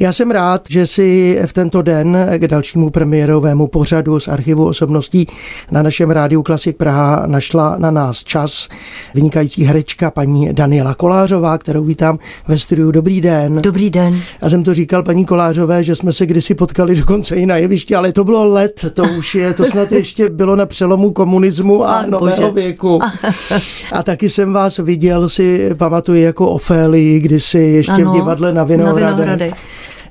Já 0.00 0.12
jsem 0.12 0.30
rád, 0.30 0.62
že 0.70 0.86
si 0.86 1.38
v 1.46 1.52
tento 1.52 1.82
den 1.82 2.28
k 2.36 2.48
dalšímu 2.48 2.90
premiérovému 2.90 3.66
pořadu 3.66 4.20
z 4.20 4.28
archivu 4.28 4.66
osobností 4.66 5.26
na 5.70 5.82
našem 5.82 6.10
rádiu 6.10 6.42
Klasik 6.42 6.76
Praha 6.76 7.22
našla 7.26 7.76
na 7.78 7.90
nás 7.90 8.24
čas 8.24 8.68
vynikající 9.14 9.64
herečka 9.64 10.10
paní 10.10 10.52
Daniela 10.52 10.94
Kolářová, 10.94 11.58
kterou 11.58 11.84
vítám 11.84 12.18
ve 12.48 12.58
studiu. 12.58 12.90
Dobrý 12.90 13.20
den. 13.20 13.62
Dobrý 13.62 13.90
den. 13.90 14.22
Já 14.42 14.50
jsem 14.50 14.64
to 14.64 14.74
říkal 14.74 15.02
paní 15.02 15.24
Kolářové, 15.24 15.84
že 15.84 15.96
jsme 15.96 16.12
se 16.12 16.26
kdysi 16.26 16.54
potkali 16.54 16.96
dokonce 16.96 17.36
i 17.36 17.46
na 17.46 17.56
jevišti, 17.56 17.94
ale 17.94 18.12
to 18.12 18.24
bylo 18.24 18.44
let, 18.44 18.84
to 18.94 19.04
už 19.18 19.34
je, 19.34 19.54
to 19.54 19.64
snad 19.64 19.92
ještě 19.92 20.28
bylo 20.28 20.56
na 20.56 20.66
přelomu 20.66 21.10
komunismu 21.10 21.84
a, 21.84 21.92
a 21.92 22.06
nového 22.06 22.50
bože. 22.50 22.50
věku. 22.50 23.00
A 23.92 24.02
taky 24.02 24.30
jsem 24.30 24.52
vás 24.52 24.78
viděl, 24.78 25.28
si 25.28 25.70
pamatuju 25.78 26.20
jako 26.20 26.50
Ofélii, 26.50 27.20
kdysi 27.20 27.58
ještě 27.58 27.92
ano, 27.92 28.10
v 28.12 28.14
divadle 28.14 28.52
na 28.52 28.64
Vinohradech. 28.64 29.04
Na 29.04 29.10
Vinohradech 29.10 29.54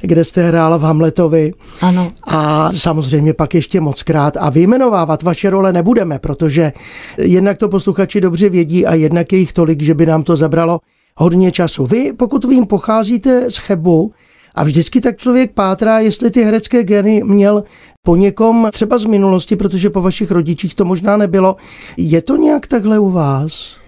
kde 0.03 0.25
jste 0.25 0.47
hrála 0.47 0.77
v 0.77 0.81
Hamletovi. 0.81 1.53
Ano. 1.81 2.11
A 2.27 2.71
samozřejmě 2.75 3.33
pak 3.33 3.53
ještě 3.53 3.81
moc 3.81 4.03
krát. 4.03 4.37
A 4.39 4.49
vyjmenovávat 4.49 5.23
vaše 5.23 5.49
role 5.49 5.73
nebudeme, 5.73 6.19
protože 6.19 6.73
jednak 7.17 7.57
to 7.57 7.69
posluchači 7.69 8.21
dobře 8.21 8.49
vědí 8.49 8.85
a 8.85 8.93
jednak 8.93 9.33
je 9.33 9.39
jich 9.39 9.53
tolik, 9.53 9.81
že 9.81 9.93
by 9.93 10.05
nám 10.05 10.23
to 10.23 10.37
zabralo 10.37 10.79
hodně 11.15 11.51
času. 11.51 11.85
Vy, 11.85 12.13
pokud 12.13 12.45
vím, 12.45 12.65
pocházíte 12.65 13.51
z 13.51 13.57
Chebu, 13.57 14.11
a 14.55 14.63
vždycky 14.63 15.01
tak 15.01 15.17
člověk 15.17 15.51
pátrá, 15.53 15.99
jestli 15.99 16.31
ty 16.31 16.43
herecké 16.43 16.83
geny 16.83 17.21
měl 17.23 17.63
po 18.05 18.15
někom 18.15 18.69
třeba 18.73 18.97
z 18.97 19.05
minulosti, 19.05 19.55
protože 19.55 19.89
po 19.89 20.01
vašich 20.01 20.31
rodičích 20.31 20.75
to 20.75 20.85
možná 20.85 21.17
nebylo. 21.17 21.55
Je 21.97 22.21
to 22.21 22.35
nějak 22.35 22.67
takhle 22.67 22.99
u 22.99 23.11
vás? 23.11 23.82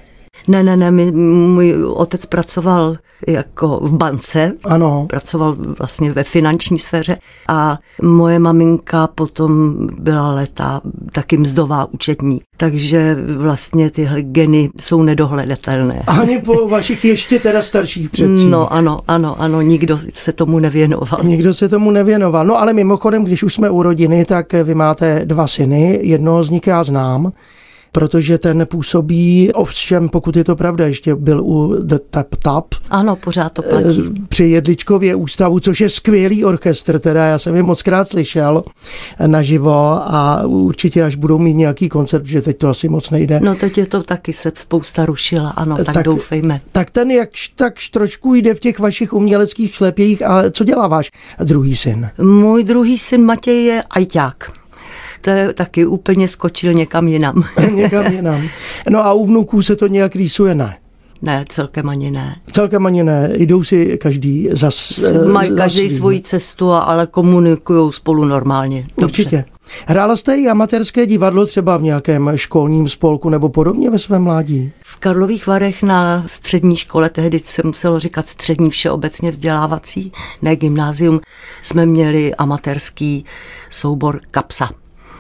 Ne, 0.48 0.64
ne, 0.64 0.78
ne, 0.78 1.12
můj 1.12 1.76
otec 1.84 2.26
pracoval 2.26 2.98
jako 3.28 3.80
v 3.84 3.94
bance. 3.94 4.54
Ano. 4.64 5.06
Pracoval 5.10 5.56
vlastně 5.78 6.12
ve 6.12 6.24
finanční 6.24 6.80
sféře 6.80 7.18
a 7.48 7.80
moje 8.02 8.40
maminka 8.40 9.08
potom 9.08 9.76
byla 10.00 10.32
leta 10.32 10.82
taky 11.12 11.38
mzdová 11.38 11.86
účetní. 11.86 12.42
Takže 12.58 13.18
vlastně 13.38 13.90
tyhle 13.90 14.22
geny 14.22 14.70
jsou 14.80 15.04
nedohledatelné. 15.04 16.04
Ani 16.08 16.40
po 16.40 16.68
vašich 16.70 17.06
ještě 17.06 17.40
teda 17.40 17.62
starších 17.62 18.10
předcích. 18.10 18.50
No 18.50 18.74
ano, 18.74 19.00
ano, 19.08 19.42
ano, 19.42 19.62
nikdo 19.62 20.00
se 20.14 20.34
tomu 20.34 20.60
nevěnoval. 20.60 21.20
Nikdo 21.24 21.54
se 21.54 21.70
tomu 21.70 21.92
nevěnoval. 21.92 22.46
No 22.46 22.60
ale 22.60 22.74
mimochodem, 22.74 23.24
když 23.24 23.44
už 23.44 23.54
jsme 23.54 23.70
u 23.70 23.84
rodiny, 23.84 24.26
tak 24.26 24.54
vy 24.54 24.76
máte 24.76 25.26
dva 25.26 25.48
syny, 25.48 26.00
jednoho 26.02 26.44
z 26.44 26.50
nich 26.50 26.68
já 26.68 26.84
znám, 26.84 27.32
protože 27.96 28.38
ten 28.38 28.66
působí, 28.70 29.52
ovšem 29.54 30.10
pokud 30.10 30.36
je 30.36 30.44
to 30.44 30.56
pravda, 30.56 30.88
ještě 30.88 31.16
byl 31.16 31.42
u 31.42 31.76
The 31.84 31.98
Tap 32.10 32.36
Tap. 32.36 32.66
Ano, 32.90 33.16
pořád 33.16 33.52
to 33.52 33.62
platí. 33.62 34.04
Eh, 34.08 34.26
při 34.30 34.44
Jedličkově 34.44 35.16
ústavu, 35.16 35.60
což 35.60 35.82
je 35.82 35.90
skvělý 35.90 36.46
orchestr, 36.46 37.00
teda 37.00 37.26
já 37.26 37.40
jsem 37.40 37.56
je 37.56 37.64
moc 37.64 37.82
krát 37.82 38.08
slyšel 38.08 38.64
naživo 39.26 39.72
a 40.02 40.44
určitě 40.46 41.04
až 41.04 41.16
budou 41.16 41.38
mít 41.38 41.54
nějaký 41.54 41.90
koncert, 41.90 42.26
že 42.26 42.42
teď 42.42 42.58
to 42.58 42.70
asi 42.70 42.90
moc 42.90 43.10
nejde. 43.10 43.40
No 43.44 43.56
teď 43.56 43.78
je 43.78 43.86
to 43.86 44.04
taky 44.04 44.34
se 44.34 44.52
spousta 44.56 45.06
rušila, 45.06 45.50
ano, 45.50 45.78
tak, 45.78 45.94
tak 45.94 46.06
doufejme. 46.06 46.62
Tak 46.72 46.92
ten 46.92 47.12
jakž 47.12 47.48
takž 47.48 47.90
trošku 47.90 48.36
jde 48.36 48.54
v 48.54 48.60
těch 48.60 48.80
vašich 48.80 49.14
uměleckých 49.14 49.76
šlepějích 49.76 50.26
a 50.26 50.52
co 50.52 50.64
dělá 50.64 50.88
váš 50.88 51.12
druhý 51.44 51.76
syn? 51.76 52.10
Můj 52.22 52.64
druhý 52.64 52.98
syn 52.98 53.26
Matěj 53.26 53.66
je 53.66 53.84
ajťák 53.90 54.65
to 55.22 55.32
taky 55.54 55.86
úplně 55.86 56.28
skočil 56.28 56.74
někam 56.74 57.08
jinam. 57.08 57.44
někam 57.72 58.14
jinam. 58.14 58.48
No 58.90 59.06
a 59.06 59.14
u 59.14 59.26
vnuků 59.26 59.62
se 59.62 59.76
to 59.76 59.88
nějak 59.88 60.16
rýsuje, 60.16 60.56
ne? 60.56 60.78
Ne, 61.22 61.46
celkem 61.50 61.90
ani 61.90 62.12
ne. 62.12 62.36
Celkem 62.52 62.86
ani 62.86 63.04
ne. 63.04 63.30
Jdou 63.34 63.64
si 63.64 63.98
každý. 63.98 64.50
Mají 65.32 65.50
za 65.50 65.56
každý 65.58 65.90
svoji 65.90 66.22
cestu, 66.22 66.72
ale 66.72 67.08
komunikují 67.08 67.94
spolu 67.94 68.26
normálně. 68.26 68.88
Dobře. 68.98 69.04
Určitě. 69.06 69.46
Hrála 69.86 70.18
jste 70.18 70.36
i 70.36 70.48
amatérské 70.48 71.06
divadlo 71.06 71.46
třeba 71.46 71.78
v 71.78 71.82
nějakém 71.82 72.32
školním 72.36 72.90
spolku 72.90 73.30
nebo 73.30 73.50
podobně 73.50 73.90
ve 73.90 74.00
svém 74.00 74.22
mládí? 74.22 74.72
V 74.84 74.98
Karlových 74.98 75.48
Varech 75.48 75.84
na 75.84 76.24
střední 76.26 76.76
škole, 76.76 77.10
tehdy 77.10 77.40
se 77.40 77.62
muselo 77.66 78.00
říkat 78.00 78.28
střední 78.28 78.70
všeobecně 78.70 79.32
vzdělávací, 79.32 80.12
ne 80.42 80.56
gymnázium, 80.56 81.22
jsme 81.62 81.86
měli 81.86 82.36
amatérský 82.36 83.26
soubor 83.70 84.22
kapsa. 84.32 84.70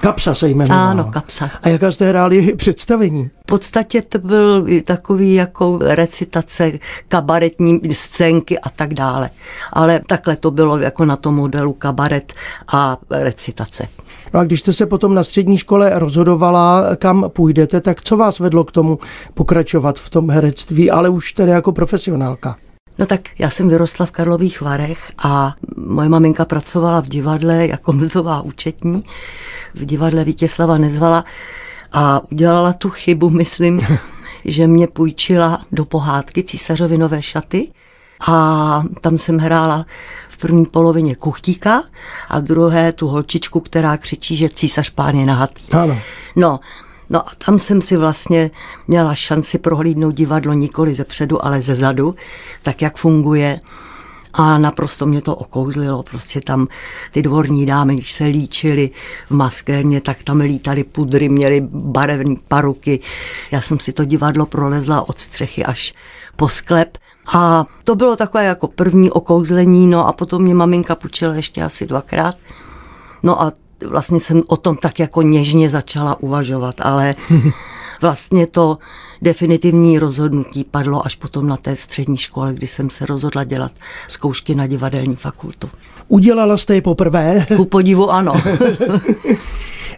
Kapsa 0.05 0.35
se 0.35 0.49
jmenovala. 0.49 0.89
Ano, 0.89 1.03
Kapsa. 1.03 1.49
A 1.63 1.69
jaká 1.69 1.91
jste 1.91 2.09
hráli 2.09 2.55
představení? 2.55 3.29
V 3.43 3.45
podstatě 3.45 4.01
to 4.01 4.19
byl 4.19 4.65
takový 4.83 5.33
jako 5.33 5.79
recitace, 5.81 6.71
kabaretní 7.09 7.81
scénky 7.91 8.59
a 8.59 8.69
tak 8.69 8.93
dále. 8.93 9.29
Ale 9.73 10.01
takhle 10.07 10.35
to 10.35 10.51
bylo 10.51 10.77
jako 10.77 11.05
na 11.05 11.15
tom 11.15 11.35
modelu 11.35 11.73
kabaret 11.73 12.33
a 12.67 12.97
recitace. 13.09 13.87
No 14.33 14.39
a 14.39 14.43
když 14.43 14.59
jste 14.59 14.73
se 14.73 14.85
potom 14.85 15.15
na 15.15 15.23
střední 15.23 15.57
škole 15.57 15.99
rozhodovala, 15.99 16.95
kam 16.95 17.29
půjdete, 17.29 17.81
tak 17.81 18.01
co 18.03 18.17
vás 18.17 18.39
vedlo 18.39 18.63
k 18.63 18.71
tomu 18.71 18.99
pokračovat 19.33 19.99
v 19.99 20.09
tom 20.09 20.29
herectví, 20.29 20.91
ale 20.91 21.09
už 21.09 21.33
tedy 21.33 21.51
jako 21.51 21.71
profesionálka? 21.71 22.55
No 22.99 23.05
tak 23.05 23.21
já 23.39 23.49
jsem 23.49 23.69
vyrostla 23.69 24.05
v 24.05 24.11
Karlových 24.11 24.61
Varech 24.61 25.11
a 25.17 25.55
moje 25.77 26.09
maminka 26.09 26.45
pracovala 26.45 27.01
v 27.01 27.07
divadle 27.07 27.67
jako 27.67 27.93
mzdová 27.93 28.41
účetní 28.41 29.03
v 29.73 29.85
divadle 29.85 30.23
Vítězslava 30.23 30.77
Nezvala 30.77 31.25
a 31.91 32.21
udělala 32.31 32.73
tu 32.73 32.89
chybu, 32.89 33.29
myslím, 33.29 33.79
že 34.45 34.67
mě 34.67 34.87
půjčila 34.87 35.61
do 35.71 35.85
pohádky 35.85 36.43
Císařovi 36.43 36.97
nové 36.97 37.21
šaty 37.21 37.71
a 38.27 38.83
tam 39.01 39.17
jsem 39.17 39.37
hrála 39.37 39.85
v 40.29 40.37
první 40.37 40.65
polovině 40.65 41.15
kuchtíka 41.15 41.83
a 42.29 42.39
druhé 42.39 42.91
tu 42.91 43.07
holčičku, 43.07 43.59
která 43.59 43.97
křičí, 43.97 44.35
že 44.35 44.49
císař 44.49 44.89
pán 44.89 45.15
je 45.15 45.25
nahatý. 45.25 45.73
Ano. 45.73 45.99
No, 46.35 46.59
No 47.09 47.27
a 47.27 47.31
tam 47.45 47.59
jsem 47.59 47.81
si 47.81 47.97
vlastně 47.97 48.51
měla 48.87 49.15
šanci 49.15 49.57
prohlídnout 49.57 50.15
divadlo 50.15 50.53
nikoli 50.53 50.95
ze 50.95 51.03
předu, 51.03 51.45
ale 51.45 51.61
ze 51.61 51.75
zadu, 51.75 52.15
tak 52.63 52.81
jak 52.81 52.97
funguje. 52.97 53.59
A 54.37 54.57
naprosto 54.57 55.05
mě 55.05 55.21
to 55.21 55.35
okouzlilo, 55.35 56.03
prostě 56.03 56.41
tam 56.41 56.67
ty 57.11 57.21
dvorní 57.21 57.65
dámy, 57.65 57.95
když 57.95 58.11
se 58.11 58.23
líčily 58.23 58.89
v 59.27 59.31
maskérně, 59.31 60.01
tak 60.01 60.23
tam 60.23 60.39
lítali 60.39 60.83
pudry, 60.83 61.29
měli 61.29 61.61
barevné 61.71 62.35
paruky. 62.47 62.99
Já 63.51 63.61
jsem 63.61 63.79
si 63.79 63.93
to 63.93 64.05
divadlo 64.05 64.45
prolezla 64.45 65.09
od 65.09 65.19
střechy 65.19 65.65
až 65.65 65.93
po 66.35 66.49
sklep. 66.49 66.97
A 67.33 67.65
to 67.83 67.95
bylo 67.95 68.15
takové 68.15 68.45
jako 68.45 68.67
první 68.67 69.11
okouzlení, 69.11 69.87
no 69.87 70.07
a 70.07 70.13
potom 70.13 70.41
mě 70.41 70.55
maminka 70.55 70.95
půjčila 70.95 71.35
ještě 71.35 71.63
asi 71.63 71.87
dvakrát. 71.87 72.35
No 73.23 73.41
a 73.41 73.51
vlastně 73.83 74.19
jsem 74.19 74.41
o 74.47 74.57
tom 74.57 74.75
tak 74.75 74.99
jako 74.99 75.21
něžně 75.21 75.69
začala 75.69 76.21
uvažovat, 76.21 76.75
ale 76.79 77.15
vlastně 78.01 78.47
to 78.47 78.77
definitivní 79.21 79.99
rozhodnutí 79.99 80.63
padlo 80.63 81.05
až 81.05 81.15
potom 81.15 81.47
na 81.47 81.57
té 81.57 81.75
střední 81.75 82.17
škole, 82.17 82.53
kdy 82.53 82.67
jsem 82.67 82.89
se 82.89 83.05
rozhodla 83.05 83.43
dělat 83.43 83.71
zkoušky 84.07 84.55
na 84.55 84.67
divadelní 84.67 85.15
fakultu. 85.15 85.69
Udělala 86.07 86.57
jste 86.57 86.75
je 86.75 86.81
poprvé? 86.81 87.45
Ku 87.55 87.65
podivu 87.65 88.11
ano. 88.11 88.33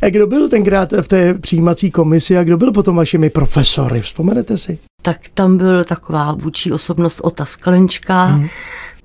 a 0.01 0.09
kdo 0.09 0.27
byl 0.27 0.49
tenkrát 0.49 0.91
v 1.01 1.07
té 1.07 1.33
přijímací 1.33 1.91
komisi 1.91 2.37
a 2.37 2.43
kdo 2.43 2.57
byl 2.57 2.71
potom 2.71 2.95
vašimi 2.95 3.29
profesory? 3.29 4.01
Vzpomenete 4.01 4.57
si? 4.57 4.79
Tak 5.01 5.17
tam 5.33 5.57
byl 5.57 5.83
taková 5.83 6.31
vůči 6.33 6.71
osobnost 6.71 7.19
Ota 7.23 7.45
Sklenčka, 7.45 8.25
hmm 8.25 8.47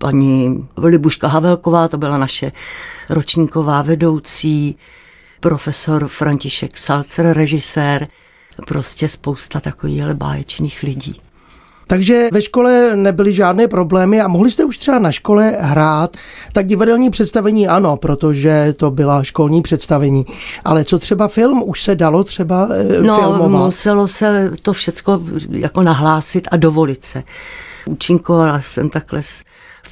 paní 0.02 0.68
Libuška 0.76 1.28
Havelková, 1.28 1.88
to 1.88 1.98
byla 1.98 2.18
naše 2.18 2.52
ročníková 3.10 3.82
vedoucí, 3.82 4.76
profesor 5.40 6.08
František 6.08 6.78
Salcer, 6.78 7.37
režisér, 7.37 8.08
prostě 8.66 9.08
spousta 9.08 9.60
takových 9.60 10.04
báječných 10.04 10.82
lidí. 10.82 11.20
Takže 11.87 12.28
ve 12.32 12.43
škole 12.43 12.96
nebyly 12.96 13.32
žádné 13.32 13.69
problémy 13.69 14.20
a 14.20 14.28
mohli 14.28 14.50
jste 14.50 14.64
už 14.64 14.78
třeba 14.78 14.99
na 14.99 15.12
škole 15.12 15.56
hrát. 15.60 16.16
Tak 16.52 16.66
divadelní 16.66 17.10
představení 17.10 17.69
ano, 17.69 17.96
protože 17.96 18.75
to 18.76 18.90
byla 18.90 19.22
školní 19.22 19.62
představení. 19.62 20.26
Ale 20.64 20.84
co 20.84 20.98
třeba 20.98 21.28
film? 21.28 21.62
Už 21.66 21.82
se 21.82 21.94
dalo 21.94 22.25
třeba 22.25 22.69
eh, 22.72 23.02
no, 23.02 23.19
filmovat? 23.20 23.66
muselo 23.66 24.08
se 24.08 24.52
to 24.62 24.72
všecko 24.72 25.22
jako 25.50 25.82
nahlásit 25.82 26.48
a 26.50 26.56
dovolit 26.56 27.05
se. 27.05 27.22
Účinkovala 27.87 28.60
jsem 28.60 28.90
takhle 28.90 29.22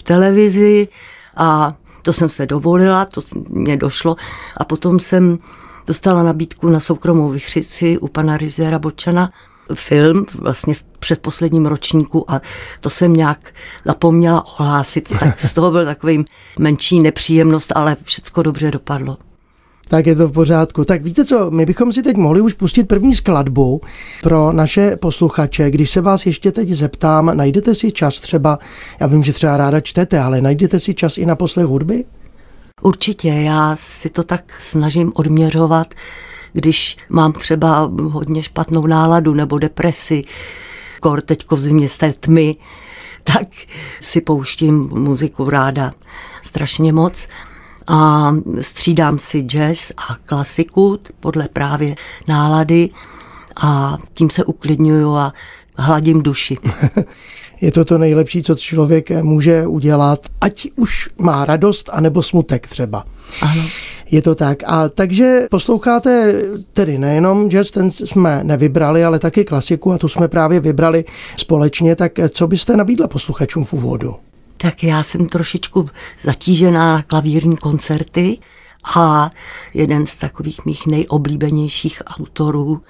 v 0.00 0.02
televizi 0.02 0.88
a 1.36 1.72
to 2.02 2.12
jsem 2.12 2.28
se 2.28 2.46
dovolila, 2.46 3.04
to 3.04 3.20
mě 3.48 3.76
došlo 3.76 4.16
a 4.56 4.64
potom 4.64 5.00
jsem 5.00 5.38
dostala 5.86 6.22
nabídku 6.22 6.68
na 6.68 6.80
soukromou 6.80 7.30
vychřici 7.30 7.98
u 7.98 8.08
pana 8.08 8.36
Rizera 8.36 8.78
Bočana 8.78 9.30
film 9.74 10.26
vlastně 10.34 10.74
v 10.74 10.82
předposledním 10.82 11.66
ročníku 11.66 12.30
a 12.30 12.40
to 12.80 12.90
jsem 12.90 13.12
nějak 13.12 13.54
zapomněla 13.84 14.46
ohlásit, 14.46 15.18
tak 15.18 15.40
z 15.40 15.52
toho 15.52 15.70
byl 15.70 15.84
takový 15.84 16.24
menší 16.58 17.00
nepříjemnost, 17.00 17.72
ale 17.74 17.96
všechno 18.04 18.42
dobře 18.42 18.70
dopadlo. 18.70 19.16
Tak 19.90 20.06
je 20.06 20.16
to 20.16 20.28
v 20.28 20.32
pořádku. 20.32 20.84
Tak 20.84 21.02
víte 21.02 21.24
co, 21.24 21.50
my 21.50 21.66
bychom 21.66 21.92
si 21.92 22.02
teď 22.02 22.16
mohli 22.16 22.40
už 22.40 22.54
pustit 22.54 22.84
první 22.84 23.14
skladbu 23.14 23.80
pro 24.22 24.52
naše 24.52 24.96
posluchače. 24.96 25.70
Když 25.70 25.90
se 25.90 26.00
vás 26.00 26.26
ještě 26.26 26.52
teď 26.52 26.68
zeptám, 26.68 27.36
najdete 27.36 27.74
si 27.74 27.92
čas 27.92 28.20
třeba, 28.20 28.58
já 29.00 29.06
vím, 29.06 29.22
že 29.22 29.32
třeba 29.32 29.56
ráda 29.56 29.80
čtete, 29.80 30.20
ale 30.20 30.40
najdete 30.40 30.80
si 30.80 30.94
čas 30.94 31.18
i 31.18 31.26
na 31.26 31.36
poslech 31.36 31.66
hudby? 31.66 32.04
Určitě, 32.82 33.28
já 33.28 33.76
si 33.76 34.08
to 34.08 34.22
tak 34.22 34.60
snažím 34.60 35.12
odměřovat, 35.14 35.94
když 36.52 36.96
mám 37.08 37.32
třeba 37.32 37.90
hodně 38.02 38.42
špatnou 38.42 38.86
náladu 38.86 39.34
nebo 39.34 39.58
depresi, 39.58 40.22
kor 41.00 41.20
teďko 41.20 41.56
v 41.56 41.60
zimě 41.60 41.88
té 41.98 42.12
tmy, 42.12 42.56
tak 43.22 43.46
si 44.00 44.20
pouštím 44.20 44.88
muziku 44.92 45.50
ráda 45.50 45.92
strašně 46.42 46.92
moc 46.92 47.28
a 47.86 48.32
střídám 48.60 49.18
si 49.18 49.42
jazz 49.42 49.92
a 49.96 50.16
klasiku 50.26 50.98
podle 51.20 51.48
právě 51.48 51.94
nálady 52.28 52.88
a 53.56 53.98
tím 54.14 54.30
se 54.30 54.44
uklidňuju 54.44 55.14
a 55.14 55.32
hladím 55.76 56.22
duši. 56.22 56.56
Je 57.60 57.72
to 57.72 57.84
to 57.84 57.98
nejlepší, 57.98 58.42
co 58.42 58.54
člověk 58.54 59.10
může 59.22 59.66
udělat, 59.66 60.26
ať 60.40 60.68
už 60.76 61.08
má 61.18 61.44
radost, 61.44 61.90
anebo 61.92 62.22
smutek 62.22 62.68
třeba. 62.68 63.04
Ano. 63.42 63.62
Je 64.10 64.22
to 64.22 64.34
tak. 64.34 64.62
A 64.66 64.88
takže 64.88 65.46
posloucháte 65.50 66.42
tedy 66.72 66.98
nejenom 66.98 67.50
jazz, 67.50 67.70
ten 67.70 67.90
jsme 67.90 68.44
nevybrali, 68.44 69.04
ale 69.04 69.18
taky 69.18 69.44
klasiku 69.44 69.92
a 69.92 69.98
tu 69.98 70.08
jsme 70.08 70.28
právě 70.28 70.60
vybrali 70.60 71.04
společně. 71.36 71.96
Tak 71.96 72.12
co 72.30 72.46
byste 72.46 72.76
nabídla 72.76 73.08
posluchačům 73.08 73.64
v 73.64 73.72
úvodu? 73.72 74.16
Tak 74.62 74.84
já 74.84 75.02
jsem 75.02 75.28
trošičku 75.28 75.86
zatížená 76.22 76.96
na 76.96 77.02
klavírní 77.02 77.56
koncerty 77.56 78.38
a 78.96 79.30
jeden 79.74 80.06
z 80.06 80.16
takových 80.16 80.64
mých 80.64 80.86
nejoblíbenějších 80.86 82.02
autorů 82.06 82.82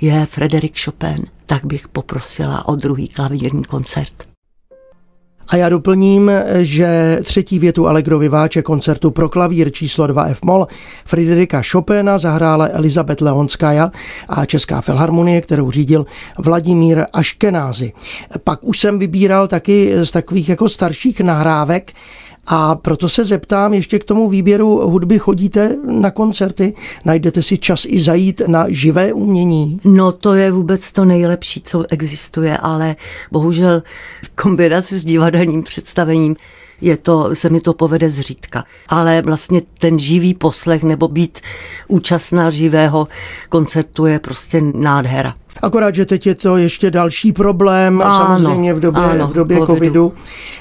je 0.00 0.26
Frederik 0.26 0.84
Chopin. 0.84 1.26
Tak 1.46 1.64
bych 1.64 1.88
poprosila 1.88 2.68
o 2.68 2.74
druhý 2.74 3.08
klavírní 3.08 3.64
koncert. 3.64 4.35
A 5.48 5.56
já 5.56 5.68
doplním, 5.68 6.30
že 6.56 7.18
třetí 7.22 7.58
větu 7.58 7.88
Allegro 7.88 8.20
váče 8.30 8.62
koncertu 8.62 9.10
pro 9.10 9.28
klavír 9.28 9.72
číslo 9.72 10.06
2 10.06 10.24
F 10.24 10.42
moll 10.42 10.66
Friderika 11.04 11.62
Chopina 11.70 12.18
zahrála 12.18 12.68
Elizabeth 12.72 13.20
Leonskaja 13.20 13.90
a 14.28 14.46
Česká 14.46 14.80
filharmonie, 14.80 15.40
kterou 15.40 15.70
řídil 15.70 16.06
Vladimír 16.38 17.04
Aškenázy. 17.12 17.92
Pak 18.44 18.64
už 18.64 18.80
jsem 18.80 18.98
vybíral 18.98 19.48
taky 19.48 19.92
z 20.04 20.10
takových 20.10 20.48
jako 20.48 20.68
starších 20.68 21.20
nahrávek, 21.20 21.92
a 22.46 22.74
proto 22.74 23.08
se 23.08 23.24
zeptám, 23.24 23.74
ještě 23.74 23.98
k 23.98 24.04
tomu 24.04 24.28
výběru 24.28 24.90
hudby 24.90 25.18
chodíte 25.18 25.76
na 25.86 26.10
koncerty? 26.10 26.74
Najdete 27.04 27.42
si 27.42 27.58
čas 27.58 27.84
i 27.86 28.00
zajít 28.00 28.42
na 28.46 28.66
živé 28.68 29.12
umění? 29.12 29.80
No 29.84 30.12
to 30.12 30.34
je 30.34 30.50
vůbec 30.50 30.92
to 30.92 31.04
nejlepší, 31.04 31.60
co 31.60 31.84
existuje, 31.88 32.58
ale 32.58 32.96
bohužel 33.32 33.82
v 34.24 34.30
kombinaci 34.42 34.98
s 34.98 35.04
divadelním 35.04 35.62
představením 35.62 36.36
je 36.80 36.96
to, 36.96 37.34
se 37.34 37.50
mi 37.50 37.60
to 37.60 37.74
povede 37.74 38.10
zřídka. 38.10 38.64
Ale 38.88 39.22
vlastně 39.22 39.62
ten 39.78 39.98
živý 39.98 40.34
poslech 40.34 40.82
nebo 40.82 41.08
být 41.08 41.40
účastná 41.88 42.50
živého 42.50 43.08
koncertu 43.48 44.06
je 44.06 44.18
prostě 44.18 44.60
nádhera. 44.74 45.34
Akorát, 45.62 45.94
že 45.94 46.06
teď 46.06 46.26
je 46.26 46.34
to 46.34 46.56
ještě 46.56 46.90
další 46.90 47.32
problém, 47.32 48.02
ano, 48.02 48.26
samozřejmě 48.26 48.74
v 48.74 48.80
době, 48.80 49.02
ano, 49.02 49.28
v 49.28 49.32
době 49.32 49.56
covidu. 49.56 49.74
covidu, 49.74 50.12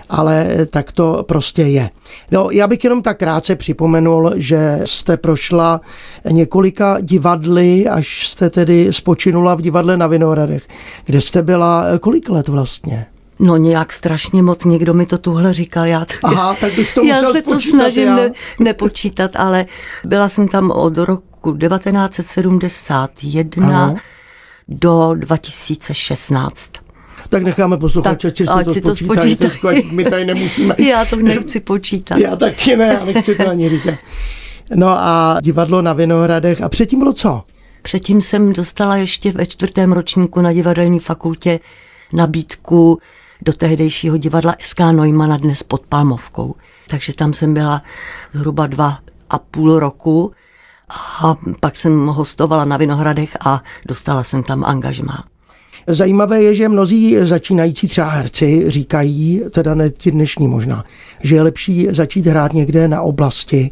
ale 0.10 0.48
tak 0.70 0.92
to 0.92 1.24
prostě 1.28 1.62
je. 1.62 1.90
No, 2.32 2.50
já 2.52 2.68
bych 2.68 2.84
jenom 2.84 3.02
tak 3.02 3.20
krátce 3.20 3.56
připomenul, 3.56 4.34
že 4.36 4.82
jste 4.86 5.18
prošla 5.18 5.82
několika 6.32 6.98
divadly, 7.02 7.88
až 7.88 8.28
jste 8.28 8.50
tedy 8.50 8.88
spočinula 8.92 9.56
v 9.56 9.62
divadle 9.62 9.98
na 9.98 10.08
Vinohradech. 10.08 10.68
Kde 11.06 11.22
jste 11.22 11.42
byla 11.42 11.86
kolik 12.00 12.30
let 12.30 12.48
vlastně? 12.48 13.06
No 13.40 13.58
nějak 13.58 13.94
strašně 13.94 14.44
moc, 14.44 14.66
někdo 14.66 14.94
mi 14.94 15.06
to 15.06 15.18
tuhle 15.18 15.54
říkal, 15.54 15.86
já, 15.86 16.06
to, 16.06 16.14
Aha, 16.24 16.56
tak 16.60 16.74
bych 16.74 16.94
to 16.94 17.04
já 17.08 17.20
se 17.20 17.42
to 17.42 17.60
snažím 17.60 18.08
já. 18.08 18.16
Ne, 18.16 18.32
nepočítat, 18.60 19.32
ale 19.36 19.66
byla 20.04 20.30
jsem 20.30 20.48
tam 20.48 20.72
od 20.72 20.98
roku 20.98 21.58
1971 21.58 23.84
ano. 23.84 23.96
do 24.68 25.12
2016. 25.16 26.72
Tak 27.30 27.44
necháme 27.44 27.78
posluchače, 27.78 28.32
či 28.32 28.48
ať 28.48 28.72
si 28.72 28.82
to 28.82 28.96
spočítají. 28.96 29.90
My 29.92 30.06
tady 30.06 30.26
nemusíme. 30.26 30.76
Já 30.78 31.06
to 31.06 31.16
nechci 31.16 31.60
počítat. 31.60 32.18
Já 32.18 32.36
taky 32.36 32.78
ne, 32.78 32.98
já 33.00 33.06
nechci 33.06 33.36
to 33.36 33.50
ani 33.50 33.70
říkat. 33.70 33.96
No 34.76 34.88
a 34.88 35.38
divadlo 35.42 35.82
na 35.82 35.94
Vinohradech. 35.94 36.62
A 36.62 36.70
předtím 36.70 37.00
bylo 37.00 37.14
co? 37.14 37.44
Předtím 37.82 38.22
jsem 38.22 38.54
dostala 38.54 38.98
ještě 38.98 39.32
ve 39.32 39.46
čtvrtém 39.46 39.92
ročníku 39.92 40.42
na 40.42 40.54
divadelní 40.54 41.00
fakultě 41.00 41.60
nabídku 42.14 43.00
do 43.42 43.54
tehdejšího 43.54 44.18
divadla 44.18 44.56
SK 44.60 44.80
Neumana 44.80 45.38
dnes 45.38 45.64
pod 45.64 45.82
Palmovkou. 45.90 46.56
Takže 46.88 47.14
tam 47.14 47.34
jsem 47.34 47.54
byla 47.54 47.82
zhruba 48.34 48.68
dva 48.68 49.00
a 49.30 49.40
půl 49.40 49.80
roku 49.80 50.32
a 51.22 51.36
pak 51.60 51.78
jsem 51.78 52.08
hostovala 52.08 52.66
na 52.66 52.78
Vinohradech 52.78 53.38
a 53.46 53.64
dostala 53.88 54.24
jsem 54.24 54.44
tam 54.44 54.66
angažmá. 54.66 55.24
Zajímavé 55.88 56.42
je, 56.44 56.56
že 56.56 56.70
mnozí 56.70 57.18
začínající 57.24 57.88
třeba 57.88 58.10
herci 58.10 58.66
říkají, 58.68 59.42
teda 59.50 59.74
ne 59.76 59.90
ti 59.90 60.12
dnešní 60.12 60.48
možná, 60.48 60.84
že 61.24 61.36
je 61.36 61.42
lepší 61.42 61.88
začít 61.92 62.28
hrát 62.28 62.54
někde 62.54 62.88
na 62.88 63.02
oblasti, 63.02 63.72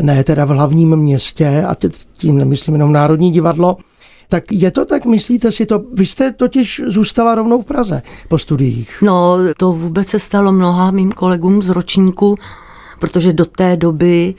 ne 0.00 0.24
teda 0.24 0.44
v 0.44 0.48
hlavním 0.48 0.96
městě, 0.96 1.64
a 1.68 1.76
tím 2.12 2.38
nemyslím 2.38 2.74
jenom 2.74 2.92
Národní 2.92 3.30
divadlo, 3.30 3.76
tak 4.32 4.52
je 4.52 4.70
to 4.70 4.84
tak, 4.84 5.04
myslíte 5.04 5.52
si 5.52 5.66
to? 5.66 5.84
Vy 5.92 6.06
jste 6.06 6.32
totiž 6.32 6.82
zůstala 6.86 7.34
rovnou 7.34 7.62
v 7.62 7.64
Praze 7.64 8.02
po 8.28 8.38
studiích. 8.38 9.02
No, 9.02 9.36
to 9.56 9.72
vůbec 9.72 10.08
se 10.08 10.18
stalo 10.18 10.52
mnoha 10.52 10.90
mým 10.90 11.12
kolegům 11.12 11.62
z 11.62 11.68
ročníku, 11.68 12.36
protože 12.98 13.32
do 13.32 13.44
té 13.44 13.76
doby, 13.76 14.34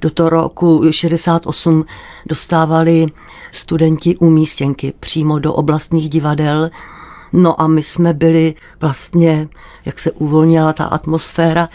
do 0.00 0.10
toho 0.10 0.28
roku 0.28 0.82
68, 0.90 1.84
dostávali 2.26 3.06
studenti 3.50 4.16
umístěnky 4.16 4.92
přímo 5.00 5.38
do 5.38 5.54
oblastních 5.54 6.10
divadel. 6.10 6.70
No 7.32 7.60
a 7.60 7.66
my 7.66 7.82
jsme 7.82 8.12
byli 8.14 8.54
vlastně, 8.80 9.48
jak 9.84 9.98
se 9.98 10.10
uvolnila 10.10 10.72
ta 10.72 10.84
atmosféra, 10.84 11.68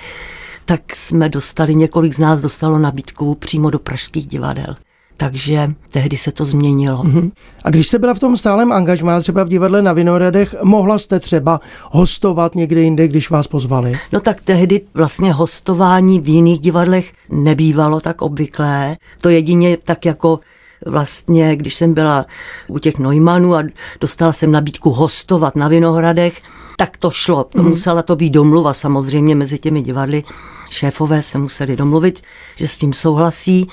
tak 0.65 0.95
jsme 0.95 1.29
dostali, 1.29 1.75
několik 1.75 2.13
z 2.13 2.19
nás 2.19 2.41
dostalo 2.41 2.79
nabídku 2.79 3.35
přímo 3.35 3.69
do 3.69 3.79
pražských 3.79 4.27
divadel. 4.27 4.75
Takže 5.17 5.71
tehdy 5.91 6.17
se 6.17 6.31
to 6.31 6.45
změnilo. 6.45 7.03
Uh-huh. 7.03 7.31
A 7.63 7.69
když 7.69 7.87
jste 7.87 7.99
byla 7.99 8.13
v 8.13 8.19
tom 8.19 8.37
stálem 8.37 8.71
angažmá, 8.71 9.19
třeba 9.19 9.43
v 9.43 9.47
divadle 9.47 9.81
na 9.81 9.93
Vinohradech, 9.93 10.55
mohla 10.63 10.99
jste 10.99 11.19
třeba 11.19 11.59
hostovat 11.91 12.55
někde 12.55 12.81
jinde, 12.81 13.07
když 13.07 13.29
vás 13.29 13.47
pozvali? 13.47 13.99
No 14.11 14.19
tak 14.19 14.41
tehdy 14.41 14.81
vlastně 14.93 15.33
hostování 15.33 16.19
v 16.19 16.27
jiných 16.27 16.59
divadlech 16.59 17.13
nebývalo 17.29 17.99
tak 17.99 18.21
obvyklé. 18.21 18.97
To 19.21 19.29
jedině 19.29 19.77
tak 19.83 20.05
jako 20.05 20.39
vlastně, 20.85 21.55
když 21.55 21.75
jsem 21.75 21.93
byla 21.93 22.25
u 22.67 22.79
těch 22.79 22.99
Neumannů 22.99 23.55
a 23.55 23.63
dostala 24.01 24.33
jsem 24.33 24.51
nabídku 24.51 24.89
hostovat 24.89 25.55
na 25.55 25.67
Vinohradech, 25.67 26.41
tak 26.77 26.97
to 26.97 27.11
šlo. 27.11 27.45
Mm. 27.55 27.69
Musela 27.69 28.01
to 28.01 28.15
být 28.15 28.29
domluva 28.29 28.73
samozřejmě 28.73 29.35
mezi 29.35 29.59
těmi 29.59 29.81
divadly. 29.81 30.23
Šéfové 30.69 31.21
se 31.21 31.37
museli 31.37 31.75
domluvit, 31.75 32.21
že 32.55 32.67
s 32.67 32.77
tím 32.77 32.93
souhlasí, 32.93 33.67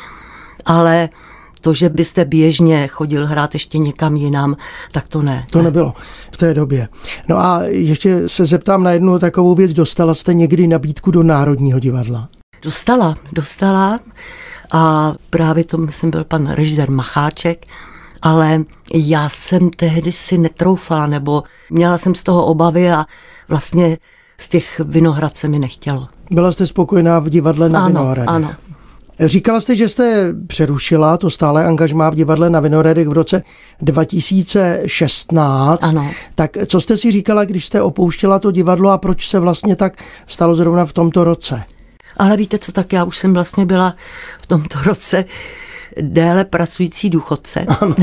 ale 0.65 1.09
to, 1.63 1.75
že 1.75 1.89
byste 1.89 2.25
běžně 2.25 2.89
chodil 2.89 3.27
hrát 3.27 3.55
ještě 3.55 3.79
někam 3.79 4.17
jinam, 4.17 4.57
tak 4.93 5.09
to 5.09 5.23
ne. 5.23 5.47
To 5.51 5.63
nebylo 5.63 5.95
v 6.33 6.37
té 6.37 6.55
době. 6.55 6.89
No 7.29 7.39
a 7.39 7.63
ještě 7.63 8.29
se 8.29 8.47
zeptám 8.47 8.83
na 8.83 8.91
jednu 8.91 9.19
takovou 9.19 9.55
věc. 9.55 9.73
Dostala 9.73 10.15
jste 10.15 10.35
někdy 10.35 10.67
nabídku 10.67 11.11
do 11.11 11.23
Národního 11.23 11.79
divadla? 11.79 12.29
Dostala, 12.63 13.17
dostala. 13.33 14.01
A 14.73 15.15
právě 15.31 15.65
to 15.65 15.87
jsem 15.91 16.11
byl 16.11 16.25
pan 16.25 16.51
režisér 16.51 16.91
Macháček, 16.91 17.67
ale 18.23 18.65
já 18.95 19.29
jsem 19.29 19.71
tehdy 19.71 20.13
si 20.13 20.39
netroufala, 20.39 21.07
nebo 21.07 21.43
měla 21.71 21.99
jsem 21.99 22.15
z 22.15 22.23
toho 22.23 22.47
obavy 22.47 22.93
a 22.93 23.07
vlastně 23.49 23.99
z 24.39 24.49
těch 24.49 24.81
Vinohrad 24.85 25.37
se 25.37 25.49
mi 25.49 25.59
nechtělo. 25.59 26.09
Byla 26.31 26.53
jste 26.53 26.67
spokojená 26.67 27.19
v 27.19 27.29
divadle 27.29 27.69
na 27.69 27.81
ano, 27.81 27.89
Vinohradech? 27.89 28.29
Ano, 28.29 28.51
Říkala 29.21 29.61
jste, 29.61 29.77
že 29.77 29.89
jste 29.89 30.35
přerušila 30.47 31.17
to 31.17 31.31
stále 31.31 31.65
angažmá 31.65 32.11
v 32.11 32.15
divadle 32.15 32.51
na 32.51 32.61
Vinohradech 32.61 33.09
v 33.09 33.13
roce 33.13 33.43
2016. 33.81 35.85
Ano. 35.85 36.11
Tak 36.35 36.57
co 36.67 36.81
jste 36.81 36.97
si 36.97 37.13
říkala, 37.13 37.45
když 37.45 37.67
jste 37.67 37.83
opouštěla 37.83 38.39
to 38.39 38.51
divadlo 38.51 38.91
a 38.91 38.99
proč 38.99 39.29
se 39.29 39.41
vlastně 39.41 39.77
tak 39.77 40.03
stalo 40.27 40.55
zrovna 40.55 40.87
v 40.87 40.93
tomto 40.93 41.25
roce? 41.25 41.65
Ale 42.17 42.37
víte 42.37 42.59
co, 42.59 42.73
tak 42.73 42.93
já 42.93 43.05
už 43.05 43.19
jsem 43.19 43.35
vlastně 43.35 43.67
byla 43.67 43.95
v 44.43 44.47
tomto 44.47 44.83
roce 44.83 45.25
déle 46.01 46.45
pracující 46.45 47.11
důchodce. 47.11 47.65
Ano. 47.81 47.95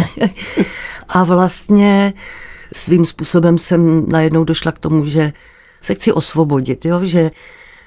a 1.09 1.23
vlastně 1.23 2.13
svým 2.73 3.05
způsobem 3.05 3.57
jsem 3.57 4.09
najednou 4.09 4.43
došla 4.43 4.71
k 4.71 4.79
tomu, 4.79 5.05
že 5.05 5.33
se 5.81 5.95
chci 5.95 6.11
osvobodit, 6.11 6.85
jo? 6.85 6.99
že 7.03 7.31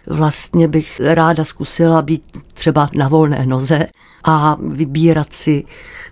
vlastně 0.06 0.68
bych 0.68 1.00
ráda 1.04 1.44
zkusila 1.44 2.02
být 2.02 2.22
třeba 2.54 2.90
na 2.94 3.08
volné 3.08 3.46
noze 3.46 3.86
a 4.24 4.56
vybírat 4.60 5.32
si 5.32 5.64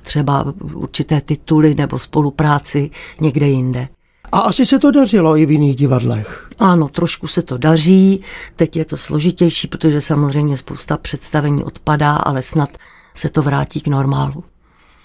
třeba 0.03 0.55
určité 0.75 1.21
tituly 1.21 1.75
nebo 1.75 1.99
spolupráci 1.99 2.91
někde 3.21 3.49
jinde. 3.49 3.89
A 4.33 4.39
asi 4.39 4.67
se 4.67 4.79
to 4.79 4.91
dařilo 4.91 5.37
i 5.37 5.47
v 5.47 5.51
jiných 5.51 5.77
divadlech. 5.77 6.51
Ano, 6.59 6.89
trošku 6.89 7.27
se 7.27 7.43
to 7.43 7.59
daří, 7.59 8.23
teď 8.57 8.77
je 8.77 8.85
to 8.85 8.97
složitější, 8.97 9.69
protože 9.69 10.01
samozřejmě 10.01 10.57
spousta 10.57 10.97
představení 10.97 11.65
odpadá, 11.65 12.17
ale 12.17 12.43
snad 12.43 12.71
se 13.15 13.29
to 13.29 13.43
vrátí 13.43 13.81
k 13.81 13.89
normálu. 13.89 14.45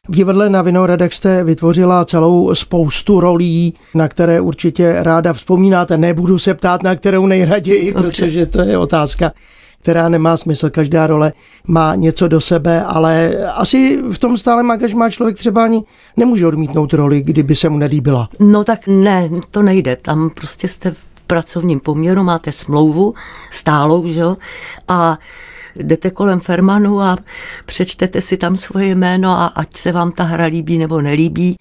V 0.08 0.16
divadle 0.16 0.50
na 0.50 0.62
Vinohradech 0.62 1.14
jste 1.14 1.44
vytvořila 1.44 2.06
celou 2.06 2.56
spoustu 2.56 3.20
rolí, 3.20 3.74
na 3.94 4.08
které 4.08 4.42
určitě 4.42 4.96
ráda 5.00 5.34
vzpomínáte. 5.34 5.98
Nebudu 5.98 6.40
se 6.40 6.54
ptát, 6.54 6.84
na 6.84 6.96
kterou 6.96 7.26
nejraději, 7.26 7.94
protože 7.94 8.46
to 8.46 8.62
je 8.62 8.78
otázka, 8.78 9.32
která 9.82 10.10
nemá 10.10 10.38
smysl. 10.38 10.70
Každá 10.70 11.08
role 11.08 11.34
má 11.68 11.96
něco 11.96 12.28
do 12.28 12.42
sebe, 12.42 12.84
ale 12.84 13.32
asi 13.56 14.02
v 14.12 14.20
tom 14.20 14.38
stálem 14.38 14.72
angažmá 14.72 15.10
člověk 15.10 15.38
třeba 15.38 15.64
ani 15.64 15.84
nemůže 16.18 16.48
odmítnout 16.48 16.94
roli, 16.94 17.22
kdyby 17.22 17.56
se 17.56 17.70
mu 17.70 17.78
nelíbila. 17.78 18.30
No 18.40 18.64
tak 18.64 18.88
ne, 18.88 19.30
to 19.52 19.62
nejde. 19.62 19.96
Tam 19.96 20.30
prostě 20.30 20.68
jste 20.68 20.92
v 20.92 20.98
pracovním 21.28 21.80
poměru, 21.80 22.24
máte 22.24 22.52
smlouvu 22.52 23.14
stálou, 23.52 24.08
že 24.08 24.20
jo? 24.20 24.38
A 24.88 25.18
jdete 25.80 26.12
kolem 26.12 26.40
Fermanu 26.40 27.02
a 27.02 27.18
přečtete 27.66 28.22
si 28.22 28.38
tam 28.38 28.58
svoje 28.58 28.88
jméno 28.88 29.32
a 29.32 29.46
ať 29.46 29.78
se 29.78 29.92
vám 29.92 30.12
ta 30.12 30.24
hra 30.24 30.46
líbí 30.46 30.78
nebo 30.78 31.02
nelíbí, 31.02 31.56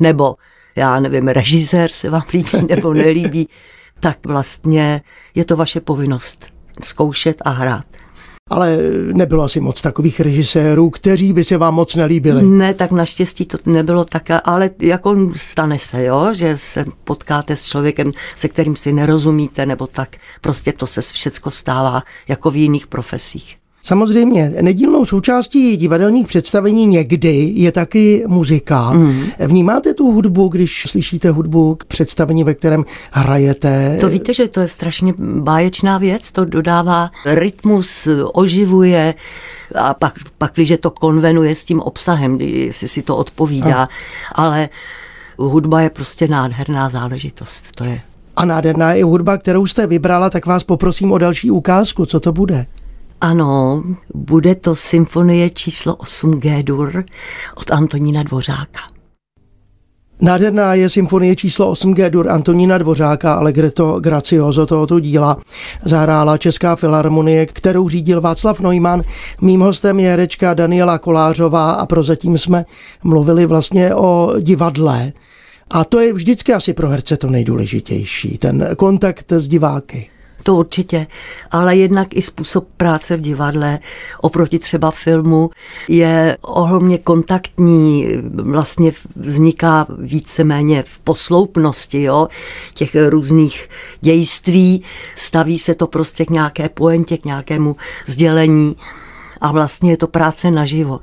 nebo 0.00 0.34
já 0.76 1.00
nevím, 1.00 1.28
režisér 1.28 1.90
se 1.90 2.10
vám 2.10 2.22
líbí 2.32 2.66
nebo 2.68 2.94
nelíbí, 2.94 3.48
tak 4.00 4.26
vlastně 4.26 5.02
je 5.34 5.44
to 5.44 5.56
vaše 5.56 5.80
povinnost 5.80 6.46
zkoušet 6.82 7.42
a 7.44 7.50
hrát. 7.50 7.84
Ale 8.50 8.78
nebylo 9.12 9.44
asi 9.44 9.60
moc 9.60 9.82
takových 9.82 10.20
režisérů, 10.20 10.90
kteří 10.90 11.32
by 11.32 11.44
se 11.44 11.58
vám 11.58 11.74
moc 11.74 11.94
nelíbili. 11.94 12.42
Ne, 12.42 12.74
tak 12.74 12.90
naštěstí 12.90 13.46
to 13.46 13.58
nebylo 13.66 14.04
tak, 14.04 14.22
ale 14.44 14.70
jako 14.78 15.16
stane 15.36 15.78
se, 15.78 16.04
jo, 16.04 16.28
že 16.32 16.58
se 16.58 16.84
potkáte 17.04 17.56
s 17.56 17.64
člověkem, 17.64 18.12
se 18.36 18.48
kterým 18.48 18.76
si 18.76 18.92
nerozumíte, 18.92 19.66
nebo 19.66 19.86
tak. 19.86 20.16
Prostě 20.40 20.72
to 20.72 20.86
se 20.86 21.02
všecko 21.02 21.50
stává 21.50 22.02
jako 22.28 22.50
v 22.50 22.56
jiných 22.56 22.86
profesích. 22.86 23.59
Samozřejmě, 23.82 24.52
nedílnou 24.60 25.04
součástí 25.04 25.76
divadelních 25.76 26.26
představení 26.26 26.86
někdy 26.86 27.52
je 27.54 27.72
taky 27.72 28.24
muzika. 28.26 28.92
Mm. 28.92 29.24
Vnímáte 29.46 29.94
tu 29.94 30.12
hudbu, 30.12 30.48
když 30.48 30.86
slyšíte 30.88 31.30
hudbu 31.30 31.74
k 31.74 31.84
představení, 31.84 32.44
ve 32.44 32.54
kterém 32.54 32.84
hrajete? 33.10 33.98
To 34.00 34.08
víte, 34.08 34.34
že 34.34 34.48
to 34.48 34.60
je 34.60 34.68
strašně 34.68 35.14
báječná 35.18 35.98
věc, 35.98 36.32
to 36.32 36.44
dodává 36.44 37.10
rytmus, 37.26 38.08
oživuje 38.32 39.14
a 39.74 39.94
pak, 39.94 40.14
pak 40.38 40.52
když 40.54 40.72
to 40.80 40.90
konvenuje 40.90 41.54
s 41.54 41.64
tím 41.64 41.80
obsahem, 41.80 42.40
jestli 42.40 42.88
si 42.88 43.02
to 43.02 43.16
odpovídá, 43.16 43.82
a. 43.82 43.88
ale 44.34 44.68
hudba 45.38 45.80
je 45.80 45.90
prostě 45.90 46.28
nádherná 46.28 46.88
záležitost, 46.88 47.64
to 47.74 47.84
je. 47.84 48.00
A 48.36 48.44
nádherná 48.44 48.92
je 48.92 49.04
hudba, 49.04 49.38
kterou 49.38 49.66
jste 49.66 49.86
vybrala, 49.86 50.30
tak 50.30 50.46
vás 50.46 50.64
poprosím 50.64 51.12
o 51.12 51.18
další 51.18 51.50
ukázku, 51.50 52.06
co 52.06 52.20
to 52.20 52.32
bude? 52.32 52.66
Ano, 53.20 53.82
bude 54.14 54.54
to 54.54 54.74
symfonie 54.74 55.50
číslo 55.50 55.96
8 55.96 56.40
G-dur 56.40 57.04
od 57.56 57.70
Antonína 57.70 58.22
Dvořáka. 58.22 58.80
Nádherná 60.20 60.74
je 60.74 60.90
symfonie 60.90 61.36
číslo 61.36 61.70
8 61.70 61.94
G-dur 61.94 62.30
Antonína 62.30 62.78
Dvořáka, 62.78 63.34
Allegretto 63.34 64.00
Gracioso 64.00 64.66
tohoto 64.66 65.00
díla. 65.00 65.36
Zahrála 65.84 66.38
Česká 66.38 66.76
filharmonie, 66.76 67.46
kterou 67.46 67.88
řídil 67.88 68.20
Václav 68.20 68.60
Neumann. 68.60 69.02
Mým 69.40 69.60
hostem 69.60 70.00
je 70.00 70.10
herečka 70.10 70.54
Daniela 70.54 70.98
Kolářová 70.98 71.72
a 71.72 71.86
prozatím 71.86 72.38
jsme 72.38 72.64
mluvili 73.04 73.46
vlastně 73.46 73.94
o 73.94 74.34
divadle. 74.40 75.12
A 75.70 75.84
to 75.84 76.00
je 76.00 76.12
vždycky 76.12 76.52
asi 76.54 76.72
pro 76.72 76.88
herce 76.88 77.16
to 77.16 77.30
nejdůležitější, 77.30 78.38
ten 78.38 78.68
kontakt 78.76 79.32
s 79.32 79.48
diváky. 79.48 80.10
To 80.42 80.54
určitě, 80.54 81.06
ale 81.50 81.76
jednak 81.76 82.08
i 82.10 82.22
způsob 82.22 82.68
práce 82.76 83.16
v 83.16 83.20
divadle 83.20 83.78
oproti 84.20 84.58
třeba 84.58 84.90
filmu 84.90 85.50
je 85.88 86.36
ohromně 86.42 86.98
kontaktní, 86.98 88.08
vlastně 88.34 88.92
vzniká 89.16 89.86
víceméně 89.98 90.82
v 90.82 90.98
posloupnosti 90.98 92.02
jo, 92.02 92.28
těch 92.74 92.96
různých 93.08 93.68
dějství, 94.00 94.82
staví 95.16 95.58
se 95.58 95.74
to 95.74 95.86
prostě 95.86 96.24
k 96.24 96.30
nějaké 96.30 96.68
poentě, 96.68 97.18
k 97.18 97.24
nějakému 97.24 97.76
sdělení 98.06 98.76
a 99.40 99.52
vlastně 99.52 99.90
je 99.90 99.96
to 99.96 100.06
práce 100.06 100.50
naživo 100.50 101.00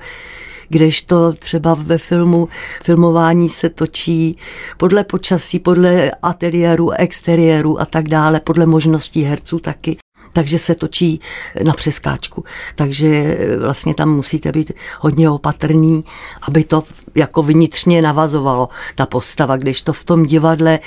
kdežto 0.69 1.33
třeba 1.33 1.73
ve 1.73 1.97
filmu 1.97 2.47
filmování 2.83 3.49
se 3.49 3.69
točí 3.69 4.37
podle 4.77 5.03
počasí, 5.03 5.59
podle 5.59 6.11
ateliéru, 6.21 6.91
exteriéru 6.91 7.81
a 7.81 7.85
tak 7.85 8.07
dále, 8.07 8.39
podle 8.39 8.65
možností 8.65 9.23
herců 9.23 9.59
taky 9.59 9.97
takže 10.33 10.59
se 10.59 10.75
točí 10.75 11.19
na 11.63 11.73
přeskáčku. 11.73 12.43
Takže 12.75 13.37
vlastně 13.59 13.95
tam 13.95 14.09
musíte 14.09 14.51
být 14.51 14.71
hodně 14.99 15.29
opatrný, 15.29 16.05
aby 16.41 16.63
to 16.63 16.83
jako 17.15 17.43
vnitřně 17.43 18.01
navazovalo 18.01 18.69
ta 18.95 19.05
postava, 19.05 19.57
když 19.57 19.81
to 19.81 19.93
v 19.93 20.03
tom 20.03 20.25
divadle 20.25 20.79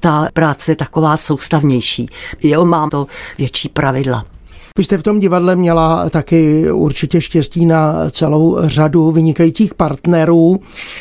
ta 0.00 0.28
práce 0.32 0.72
je 0.72 0.76
taková 0.76 1.16
soustavnější. 1.16 2.10
Jo, 2.42 2.64
mám 2.64 2.90
to 2.90 3.06
větší 3.38 3.68
pravidla. 3.68 4.24
Vy 4.78 4.84
jste 4.84 4.98
v 4.98 5.02
tom 5.02 5.20
divadle 5.20 5.56
měla 5.56 6.10
taky 6.10 6.72
určitě 6.72 7.20
štěstí 7.20 7.66
na 7.66 8.10
celou 8.10 8.58
řadu 8.60 9.10
vynikajících 9.10 9.74
partnerů, 9.74 10.60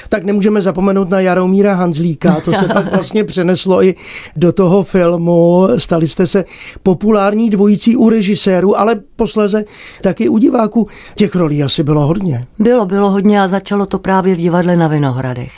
tak 0.09 0.23
nemůžeme 0.23 0.61
zapomenout 0.61 1.09
na 1.09 1.19
Jaromíra 1.19 1.73
Hanzlíka, 1.73 2.41
to 2.45 2.53
se 2.53 2.67
pak 2.67 2.91
vlastně 2.91 3.23
přeneslo 3.23 3.83
i 3.83 3.95
do 4.35 4.51
toho 4.51 4.83
filmu. 4.83 5.67
Stali 5.77 6.07
jste 6.07 6.27
se 6.27 6.45
populární 6.83 7.49
dvojicí 7.49 7.95
u 7.95 8.09
režisérů, 8.09 8.79
ale 8.79 8.95
posléze 9.15 9.65
taky 10.01 10.29
u 10.29 10.37
diváků. 10.37 10.87
Těch 11.15 11.35
rolí 11.35 11.63
asi 11.63 11.83
bylo 11.83 12.07
hodně. 12.07 12.47
Bylo, 12.59 12.85
bylo 12.85 13.11
hodně 13.11 13.41
a 13.41 13.47
začalo 13.47 13.85
to 13.85 13.99
právě 13.99 14.35
v 14.35 14.39
divadle 14.39 14.75
na 14.75 14.87
Vinohradech. 14.87 15.51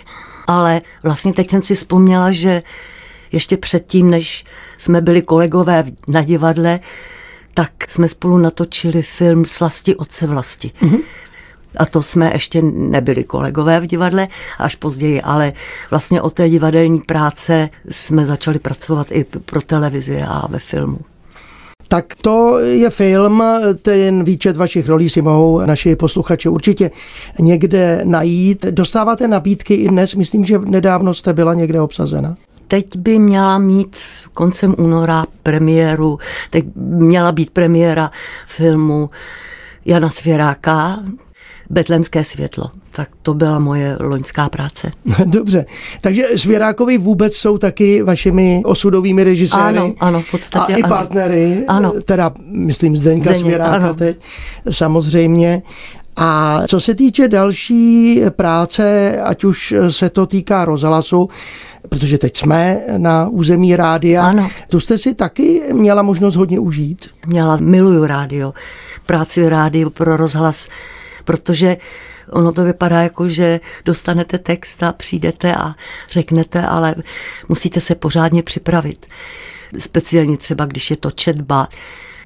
Ale 0.47 0.81
vlastně 1.03 1.33
teď 1.33 1.49
jsem 1.49 1.61
si 1.61 1.75
vzpomněla, 1.75 2.31
že 2.31 2.63
ještě 3.31 3.57
předtím, 3.57 4.09
než 4.09 4.43
jsme 4.77 5.01
byli 5.01 5.21
kolegové 5.21 5.83
na 6.07 6.21
divadle, 6.21 6.79
tak 7.59 7.91
jsme 7.91 8.07
spolu 8.07 8.37
natočili 8.37 9.01
film 9.01 9.45
Slasti 9.45 9.95
otce 9.95 10.27
vlasti. 10.27 10.71
Mm-hmm. 10.81 10.99
A 11.77 11.85
to 11.85 12.03
jsme 12.03 12.31
ještě 12.33 12.61
nebyli 12.61 13.23
kolegové 13.23 13.79
v 13.79 13.87
divadle, 13.87 14.27
až 14.59 14.75
později, 14.75 15.21
ale 15.21 15.53
vlastně 15.89 16.21
o 16.21 16.29
té 16.29 16.49
divadelní 16.49 16.99
práce 16.99 17.69
jsme 17.89 18.25
začali 18.25 18.59
pracovat 18.59 19.07
i 19.11 19.23
pro 19.23 19.61
televizi 19.61 20.21
a 20.21 20.47
ve 20.49 20.59
filmu. 20.59 20.99
Tak 21.87 22.05
to 22.21 22.59
je 22.59 22.89
film, 22.89 23.43
ten 23.81 24.23
výčet 24.23 24.57
vašich 24.57 24.87
rolí 24.87 25.09
si 25.09 25.21
mohou 25.21 25.59
naši 25.59 25.95
posluchači 25.95 26.49
určitě 26.49 26.91
někde 27.39 28.01
najít. 28.03 28.65
Dostáváte 28.65 29.27
nabídky 29.27 29.73
i 29.73 29.87
dnes, 29.87 30.15
myslím, 30.15 30.45
že 30.45 30.59
nedávno 30.59 31.13
jste 31.13 31.33
byla 31.33 31.53
někde 31.53 31.81
obsazena. 31.81 32.35
Teď 32.69 32.97
by 32.97 33.19
měla 33.19 33.57
mít 33.57 33.97
koncem 34.33 34.75
února 34.77 35.25
premiéru, 35.43 36.19
teď 36.49 36.65
měla 36.75 37.31
být 37.31 37.49
premiéra 37.49 38.11
filmu 38.47 39.09
Jana 39.85 40.09
Svěráka, 40.09 40.99
Betlenské 41.69 42.23
světlo. 42.23 42.71
Tak 42.91 43.09
to 43.21 43.33
byla 43.33 43.59
moje 43.59 43.97
loňská 43.99 44.49
práce. 44.49 44.91
Dobře. 45.25 45.65
Takže 46.01 46.23
Svěrákovi 46.35 46.97
vůbec 46.97 47.35
jsou 47.35 47.57
taky 47.57 48.01
vašimi 48.01 48.61
osudovými 48.65 49.23
režiséry. 49.23 49.77
Ano, 49.77 49.93
ano, 49.99 50.21
v 50.21 50.31
podstatě. 50.31 50.73
A 50.73 50.77
i 50.77 50.83
partnery. 50.83 51.63
Ano. 51.67 51.93
Teda, 52.05 52.31
myslím, 52.45 52.97
Zdeňka 52.97 53.29
Zdeně, 53.29 53.43
Svěráka 53.43 53.75
ano. 53.75 53.93
teď. 53.93 54.17
Samozřejmě. 54.69 55.61
A 56.15 56.61
co 56.67 56.81
se 56.81 56.95
týče 56.95 57.27
další 57.27 58.21
práce, 58.29 59.15
ať 59.21 59.43
už 59.43 59.75
se 59.89 60.09
to 60.09 60.25
týká 60.25 60.65
rozhlasu, 60.65 61.29
protože 61.89 62.17
teď 62.17 62.37
jsme 62.37 62.81
na 62.97 63.27
území 63.27 63.75
rádia. 63.75 64.25
Ano. 64.25 64.49
Tu 64.69 64.79
jste 64.79 64.97
si 64.97 65.13
taky 65.13 65.61
měla 65.73 66.01
možnost 66.01 66.35
hodně 66.35 66.59
užít? 66.59 67.07
Měla, 67.27 67.57
miluju 67.57 68.05
rádio, 68.05 68.53
práci 69.05 69.43
v 69.43 69.47
rádiu 69.47 69.89
pro 69.89 70.17
rozhlas, 70.17 70.67
protože 71.25 71.77
ono 72.31 72.51
to 72.51 72.63
vypadá 72.63 73.01
jako, 73.01 73.27
že 73.27 73.59
dostanete 73.85 74.37
text 74.37 74.83
a 74.83 74.91
přijdete 74.91 75.55
a 75.55 75.75
řeknete, 76.11 76.61
ale 76.61 76.95
musíte 77.49 77.81
se 77.81 77.95
pořádně 77.95 78.43
připravit. 78.43 79.05
Speciálně 79.79 80.37
třeba, 80.37 80.65
když 80.65 80.91
je 80.91 80.97
to 80.97 81.11
četba, 81.11 81.69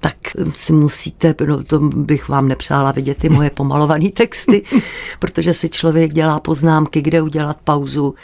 tak 0.01 0.15
si 0.50 0.74
musíte, 0.74 1.36
no 1.48 1.63
to 1.63 1.79
bych 1.79 2.29
vám 2.29 2.48
nepřála 2.48 2.91
vidět 2.91 3.17
ty 3.17 3.29
moje 3.29 3.50
pomalované 3.50 4.10
texty, 4.10 4.63
protože 5.19 5.53
si 5.53 5.69
člověk 5.69 6.13
dělá 6.13 6.39
poznámky, 6.39 7.01
kde 7.01 7.22
udělat 7.22 7.57
pauzu, 7.63 8.15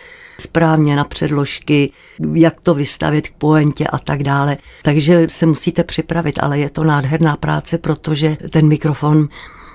správně 0.41 0.96
na 0.96 1.03
předložky, 1.03 1.91
jak 2.34 2.62
to 2.62 2.74
vystavit 2.74 3.29
k 3.29 3.34
poentě 3.34 3.88
a 3.88 3.98
tak 3.98 4.24
dále. 4.24 4.58
Takže 4.84 5.27
se 5.29 5.46
musíte 5.46 5.84
připravit, 5.84 6.39
ale 6.41 6.60
je 6.60 6.69
to 6.69 6.84
nádherná 6.84 7.38
práce, 7.38 7.77
protože 7.77 8.38
ten 8.50 8.67
mikrofon 8.67 9.27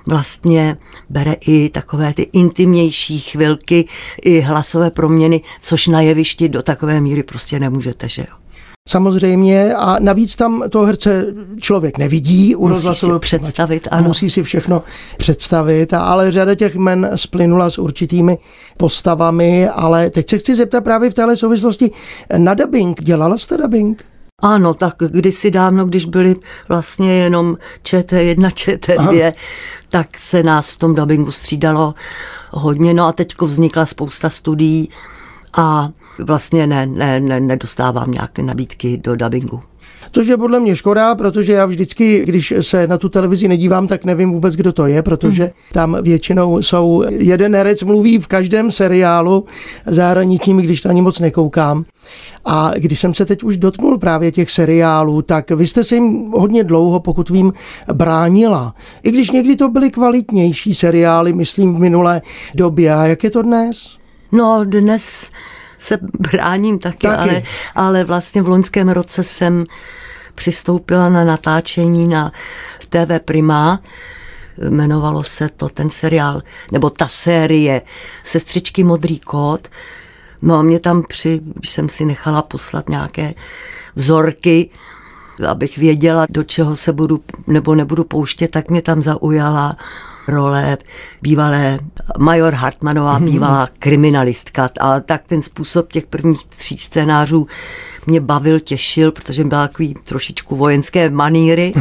vlastně 0.07 0.77
bere 1.11 1.33
i 1.33 1.69
takové 1.69 2.15
ty 2.15 2.23
intimnější 2.23 3.21
chvilky, 3.21 3.89
i 4.23 4.41
hlasové 4.41 4.91
proměny, 4.91 5.41
což 5.61 5.87
na 5.87 6.01
jevišti 6.01 6.49
do 6.49 6.63
takové 6.63 7.01
míry 7.01 7.23
prostě 7.23 7.61
nemůžete, 7.61 8.09
že 8.09 8.23
jo. 8.23 8.44
Samozřejmě 8.89 9.75
a 9.75 9.97
navíc 9.99 10.37
tam 10.37 10.65
toho 10.71 10.85
herce 10.85 11.27
člověk 11.61 11.99
nevidí 11.99 12.57
u 12.57 12.69
Musí 12.69 12.95
si 12.95 13.07
představit, 13.19 13.89
ano. 13.91 14.03
Musí 14.03 14.31
si 14.31 14.43
všechno 14.43 14.83
představit, 15.17 15.95
ale 15.95 16.33
řada 16.33 16.55
těch 16.55 16.77
men 16.77 17.11
splynula 17.17 17.71
s 17.71 17.79
určitými 17.79 18.39
postavami, 18.77 19.69
ale 19.69 20.11
teď 20.11 20.31
se 20.31 20.39
chci 20.39 20.57
zeptat 20.57 20.85
právě 20.85 21.11
v 21.11 21.15
téhle 21.15 21.37
souvislosti 21.37 21.91
na 22.37 22.55
dubbing. 22.55 23.03
Dělala 23.03 23.39
jste 23.39 23.57
dubbing? 23.57 24.05
Ano, 24.43 24.75
tak 24.75 24.95
kdysi 24.99 25.51
dávno, 25.51 25.87
když 25.87 26.05
byly 26.05 26.35
vlastně 26.69 27.13
jenom 27.13 27.57
ČT1, 27.85 28.49
ČT2, 28.49 28.99
Aha. 28.99 29.33
tak 29.89 30.19
se 30.19 30.43
nás 30.43 30.71
v 30.71 30.77
tom 30.77 30.95
dubbingu 30.95 31.31
střídalo 31.31 31.95
hodně. 32.51 32.95
No 32.95 33.07
a 33.07 33.13
teď 33.13 33.41
vznikla 33.41 33.87
spousta 33.87 34.31
studií 34.31 34.89
a 35.57 35.91
vlastně 36.19 36.67
ne, 36.67 36.87
ne, 36.87 37.21
ne, 37.21 37.41
nedostávám 37.41 38.11
nějaké 38.11 38.43
nabídky 38.43 38.97
do 38.97 39.17
dubbingu. 39.17 39.61
Což 40.13 40.27
je 40.27 40.37
podle 40.37 40.61
mě 40.61 40.77
škoda, 40.77 41.15
protože 41.15 41.53
já 41.53 41.67
vždycky, 41.67 42.25
když 42.25 42.55
se 42.61 42.87
na 42.87 42.99
tu 42.99 43.09
televizi 43.09 43.49
nedívám, 43.49 43.87
tak 43.87 44.05
nevím 44.05 44.33
vůbec, 44.33 44.57
kdo 44.57 44.73
to 44.73 44.87
je, 44.87 45.03
protože 45.03 45.43
hmm. 45.43 45.53
tam 45.73 45.97
většinou 46.03 46.63
jsou, 46.63 47.05
jeden 47.09 47.55
herec 47.55 47.83
mluví 47.83 48.19
v 48.19 48.27
každém 48.27 48.73
seriálu 48.73 49.45
zahraničním, 49.87 50.57
když 50.57 50.85
na 50.85 50.93
ní 50.93 51.03
moc 51.03 51.19
nekoukám. 51.19 51.85
A 52.45 52.73
když 52.77 53.01
jsem 53.01 53.15
se 53.15 53.25
teď 53.25 53.43
už 53.43 53.57
dotknul 53.57 53.99
právě 53.99 54.33
těch 54.33 54.51
seriálů, 54.51 55.23
tak 55.23 55.51
vy 55.51 55.67
jste 55.67 55.85
se 55.85 55.95
jim 55.95 56.31
hodně 56.31 56.65
dlouho, 56.65 57.01
pokud 57.01 57.31
vím, 57.31 57.53
bránila. 57.93 58.75
I 59.03 59.11
když 59.11 59.31
někdy 59.31 59.57
to 59.57 59.69
byly 59.69 59.91
kvalitnější 59.91 60.75
seriály, 60.75 61.33
myslím 61.33 61.75
v 61.75 61.79
minulé 61.79 62.23
době. 62.55 62.95
A 62.95 63.07
jak 63.07 63.25
je 63.25 63.31
to 63.31 63.43
dnes? 63.43 64.04
No, 64.35 64.65
dnes 64.65 65.31
se 65.79 65.99
bráním 66.19 66.79
taky, 66.79 67.07
taky. 67.07 67.31
Ale, 67.31 67.43
ale 67.75 68.05
vlastně 68.05 68.43
v 68.43 68.49
loňském 68.49 68.89
roce 68.89 69.25
jsem 69.25 69.65
přistoupila 70.35 71.09
na 71.09 71.25
natáčení 71.25 72.09
na 72.09 72.33
TV 72.89 73.21
Prima, 73.25 73.81
jmenovalo 74.69 75.23
se 75.23 75.49
to 75.49 75.69
ten 75.69 75.91
seriál, 75.91 76.43
nebo 76.73 76.91
ta 76.91 77.09
série 77.09 77.83
Sestřičky 78.25 78.85
Modrý 78.85 79.21
kód. 79.21 79.69
No 80.43 80.55
a 80.55 80.63
mě 80.63 80.81
tam 80.81 81.03
při, 81.03 81.41
když 81.55 81.71
jsem 81.71 81.89
si 81.89 82.05
nechala 82.05 82.43
poslat 82.43 82.89
nějaké 82.89 83.35
vzorky, 83.97 84.71
abych 85.49 85.79
věděla, 85.79 86.27
do 86.31 86.45
čeho 86.45 86.77
se 86.77 86.93
budu 86.93 87.21
nebo 87.47 87.75
nebudu 87.75 88.05
pouštět, 88.05 88.51
tak 88.51 88.71
mě 88.71 88.83
tam 88.83 89.03
zaujala 89.03 89.77
role 90.29 90.79
bývalé 91.23 91.79
Major 92.19 92.55
Hartmanová, 92.55 93.19
bývalá 93.21 93.69
kriminalistka. 93.79 94.71
A 94.81 95.01
tak 95.01 95.23
ten 95.27 95.43
způsob 95.43 95.93
těch 95.93 96.07
prvních 96.07 96.47
tří 96.47 96.79
scénářů 96.79 97.47
mě 98.07 98.21
bavil, 98.21 98.61
těšil, 98.61 99.13
protože 99.13 99.45
byl 99.45 99.59
takový 99.59 99.95
trošičku 99.95 100.57
vojenské 100.57 101.11
maníry. 101.11 101.73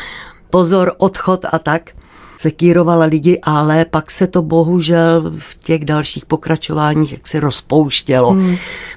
Pozor, 0.50 0.92
odchod 0.98 1.44
a 1.52 1.58
tak 1.58 1.90
sekírovala 2.36 3.04
lidi, 3.04 3.40
ale 3.42 3.84
pak 3.84 4.10
se 4.10 4.26
to 4.26 4.42
bohužel 4.42 5.32
v 5.38 5.58
těch 5.58 5.84
dalších 5.84 6.26
pokračováních 6.26 7.12
jak 7.12 7.28
se 7.28 7.40
rozpouštělo. 7.40 8.30
Hmm. 8.30 8.56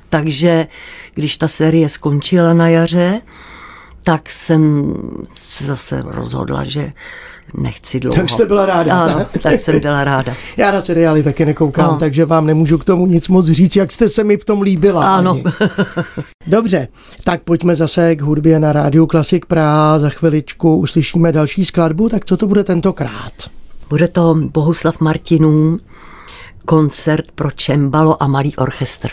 Takže 0.09 0.67
když 1.13 1.37
ta 1.37 1.47
série 1.47 1.89
skončila 1.89 2.53
na 2.53 2.67
jaře, 2.67 3.21
tak 4.03 4.29
jsem 4.29 4.93
se 5.35 5.65
zase 5.65 6.03
rozhodla, 6.05 6.63
že 6.63 6.91
nechci 7.53 7.99
dlouho. 7.99 8.15
Tak 8.15 8.29
jste 8.29 8.45
byla 8.45 8.65
ráda. 8.65 9.03
Ano, 9.03 9.25
tak 9.41 9.59
jsem 9.59 9.79
byla 9.79 10.03
ráda. 10.03 10.33
Já 10.57 10.71
na 10.71 10.81
seriály 10.81 11.23
taky 11.23 11.45
nekoukám, 11.45 11.91
no. 11.91 11.99
takže 11.99 12.25
vám 12.25 12.45
nemůžu 12.45 12.77
k 12.77 12.85
tomu 12.85 13.07
nic 13.07 13.27
moc 13.27 13.47
říct, 13.47 13.75
jak 13.75 13.91
jste 13.91 14.09
se 14.09 14.23
mi 14.23 14.37
v 14.37 14.45
tom 14.45 14.61
líbila. 14.61 15.15
Ano. 15.15 15.41
Dobře, 16.47 16.87
tak 17.23 17.43
pojďme 17.43 17.75
zase 17.75 18.15
k 18.15 18.21
hudbě 18.21 18.59
na 18.59 18.73
Rádiu 18.73 19.07
Klasik 19.07 19.45
Praha. 19.45 19.99
Za 19.99 20.09
chviličku 20.09 20.75
uslyšíme 20.75 21.31
další 21.31 21.65
skladbu, 21.65 22.09
tak 22.09 22.25
co 22.25 22.37
to 22.37 22.47
bude 22.47 22.63
tentokrát? 22.63 23.33
Bude 23.89 24.07
to 24.07 24.35
Bohuslav 24.35 25.01
Martinů, 25.01 25.77
koncert 26.65 27.31
pro 27.35 27.51
čembalo 27.51 28.23
a 28.23 28.27
malý 28.27 28.55
orchestr. 28.55 29.09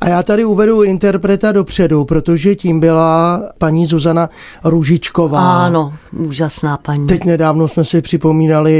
A 0.00 0.08
já 0.08 0.22
tady 0.22 0.44
uvedu 0.44 0.82
interpreta 0.82 1.52
dopředu, 1.52 2.04
protože 2.04 2.54
tím 2.54 2.80
byla 2.80 3.42
paní 3.58 3.86
Zuzana 3.86 4.30
Ružičková. 4.64 5.64
Ano, 5.66 5.94
úžasná 6.12 6.76
paní. 6.76 7.06
Teď 7.06 7.24
nedávno 7.24 7.68
jsme 7.68 7.84
si 7.84 8.02
připomínali 8.02 8.72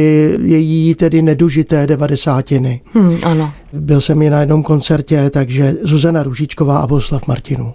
její 0.43 0.95
tedy 0.95 1.23
nedožité 1.23 1.87
devadesátiny. 1.87 2.81
Hmm, 2.95 3.19
ano. 3.25 3.53
Byl 3.73 4.01
jsem 4.01 4.23
i 4.23 4.31
na 4.31 4.41
jednom 4.41 4.63
koncertě, 4.63 5.31
takže 5.31 5.75
Zuzana 5.83 6.23
Ružičková 6.23 6.79
a 6.79 6.87
Boslav 6.87 7.27
Martinů. 7.27 7.75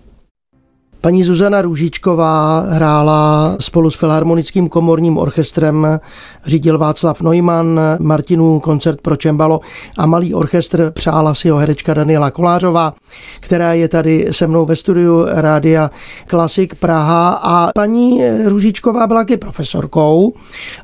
Paní 1.04 1.24
Zuzana 1.24 1.62
Růžičková 1.62 2.60
hrála 2.60 3.56
spolu 3.60 3.92
s 3.92 3.96
Filharmonickým 3.96 4.70
komorním 4.70 5.18
orchestrem, 5.18 6.00
řídil 6.46 6.78
Václav 6.78 7.22
Neumann, 7.22 7.80
Martinů 8.00 8.60
koncert 8.60 9.02
pro 9.02 9.16
čembalo 9.16 9.60
a 9.98 10.06
malý 10.06 10.34
orchestr 10.34 10.92
přála 10.92 11.36
si 11.36 11.50
ho 11.50 11.58
herečka 11.58 11.94
Daniela 11.94 12.32
Kolářová, 12.32 12.94
která 13.40 13.74
je 13.74 13.88
tady 13.88 14.28
se 14.32 14.48
mnou 14.48 14.66
ve 14.66 14.76
studiu 14.76 15.26
Rádia 15.30 15.92
Klasik 16.28 16.76
Praha 16.76 17.30
a 17.30 17.72
paní 17.76 18.22
Růžičková 18.46 19.08
byla 19.08 19.22
taky 19.22 19.38
profesorkou 19.38 20.34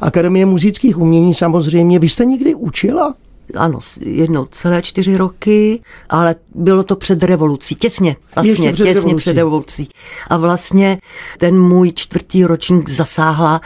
Akademie 0.02 0.46
muzických 0.46 0.98
umění 0.98 1.34
samozřejmě. 1.34 2.00
Vy 2.00 2.10
jste 2.10 2.26
nikdy 2.26 2.56
učila? 2.56 3.14
Ano, 3.56 3.80
jednou 4.00 4.46
celé 4.46 4.82
čtyři 4.82 5.18
roky, 5.18 5.82
ale 6.10 6.36
bylo 6.56 6.84
to 6.84 6.96
před 6.96 7.24
revolucí, 7.24 7.76
těsně, 7.76 8.16
vlastně, 8.36 8.74
před 8.74 8.84
těsně 8.84 8.94
revolucí. 8.94 9.16
před 9.16 9.36
revolucí. 9.36 9.90
A 10.28 10.38
vlastně 10.38 10.98
ten 11.38 11.60
můj 11.60 11.92
čtvrtý 11.96 12.46
ročník 12.46 12.90
zasáhla, 12.90 13.62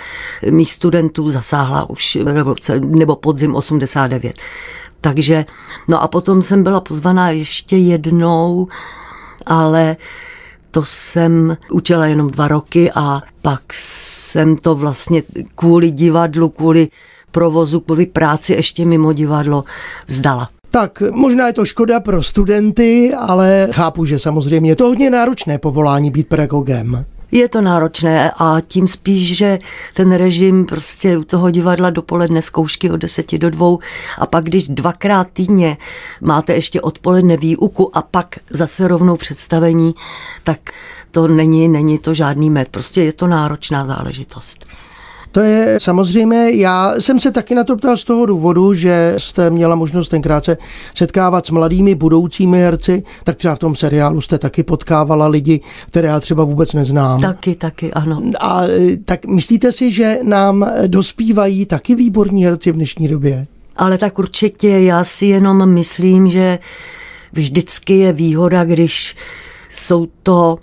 mých 0.50 0.74
studentů 0.74 1.30
zasáhla 1.30 1.90
už 1.90 2.18
revoluce, 2.26 2.80
nebo 2.80 3.16
podzim 3.16 3.56
89. 3.56 4.40
Takže, 5.02 5.46
no 5.88 6.02
a 6.02 6.08
potom 6.08 6.42
jsem 6.42 6.64
byla 6.64 6.82
pozvaná 6.82 7.30
ještě 7.30 7.78
jednou, 7.78 8.68
ale 9.46 9.96
to 10.72 10.84
jsem 10.86 11.58
učila 11.72 12.06
jenom 12.06 12.32
dva 12.32 12.48
roky 12.48 12.92
a 12.96 13.22
pak 13.42 13.62
jsem 13.74 14.58
to 14.58 14.76
vlastně 14.76 15.24
kvůli 15.56 15.92
divadlu, 15.92 16.50
kvůli 16.50 16.88
provozu, 17.34 17.80
kvůli 17.80 18.06
práci 18.06 18.54
ještě 18.54 18.86
mimo 18.86 19.14
divadlo 19.14 19.64
vzdala. 20.08 20.50
Tak 20.72 21.04
možná 21.12 21.48
je 21.48 21.54
to 21.54 21.66
škoda 21.66 22.00
pro 22.00 22.24
studenty, 22.24 23.14
ale 23.14 23.68
chápu, 23.72 24.06
že 24.06 24.20
samozřejmě 24.20 24.72
je 24.72 24.76
to 24.76 24.84
hodně 24.84 25.10
náročné 25.10 25.58
povolání 25.58 26.12
být 26.12 26.28
pedagogem. 26.28 27.06
Je 27.32 27.50
to 27.50 27.62
náročné 27.62 28.32
a 28.38 28.62
tím 28.68 28.88
spíš, 28.88 29.38
že 29.38 29.60
ten 29.94 30.12
režim 30.12 30.66
prostě 30.66 31.18
u 31.18 31.24
toho 31.24 31.52
divadla 31.52 31.90
dopoledne 31.90 32.42
zkoušky 32.42 32.92
od 32.92 32.98
10 32.98 33.38
do 33.38 33.50
2 33.50 33.78
a 34.18 34.26
pak 34.26 34.44
když 34.44 34.68
dvakrát 34.68 35.32
týdně 35.32 35.78
máte 36.22 36.54
ještě 36.54 36.82
odpoledne 36.82 37.38
výuku 37.38 37.98
a 37.98 38.02
pak 38.02 38.36
zase 38.50 38.88
rovnou 38.88 39.18
představení, 39.18 39.94
tak 40.44 40.60
to 41.12 41.28
není, 41.28 41.68
není 41.68 41.98
to 41.98 42.14
žádný 42.14 42.50
med. 42.50 42.68
Prostě 42.68 43.04
je 43.04 43.14
to 43.14 43.28
náročná 43.28 43.86
záležitost. 43.86 44.66
To 45.34 45.40
je 45.40 45.80
samozřejmě, 45.82 46.52
já 46.52 46.94
jsem 47.00 47.20
se 47.20 47.32
taky 47.32 47.56
na 47.56 47.64
to 47.64 47.76
ptal 47.76 47.98
z 47.98 48.04
toho 48.04 48.26
důvodu, 48.26 48.74
že 48.74 49.16
jste 49.18 49.50
měla 49.50 49.76
možnost 49.76 50.10
tenkrát 50.10 50.46
se 50.46 50.58
setkávat 50.96 51.46
s 51.46 51.50
mladými 51.50 51.96
budoucími 51.96 52.60
herci, 52.60 53.04
tak 53.24 53.38
třeba 53.38 53.56
v 53.56 53.60
tom 53.60 53.76
seriálu 53.76 54.22
jste 54.22 54.38
taky 54.38 54.64
potkávala 54.64 55.28
lidi, 55.28 55.62
které 55.88 56.08
já 56.08 56.20
třeba 56.20 56.44
vůbec 56.44 56.74
neznám. 56.74 57.20
Taky, 57.20 57.56
taky, 57.56 57.94
ano. 57.94 58.22
A 58.40 58.62
tak 59.06 59.26
myslíte 59.26 59.72
si, 59.72 59.92
že 59.92 60.20
nám 60.24 60.72
dospívají 60.88 61.66
taky 61.66 61.96
výborní 61.96 62.46
herci 62.46 62.72
v 62.72 62.76
dnešní 62.76 63.08
době? 63.08 63.48
Ale 63.76 63.98
tak 63.98 64.20
určitě, 64.20 64.70
já 64.70 65.04
si 65.04 65.26
jenom 65.26 65.70
myslím, 65.70 66.30
že 66.30 66.60
vždycky 67.34 67.98
je 67.98 68.14
výhoda, 68.14 68.64
když 68.64 69.16
jsou 69.72 70.08
to 70.24 70.58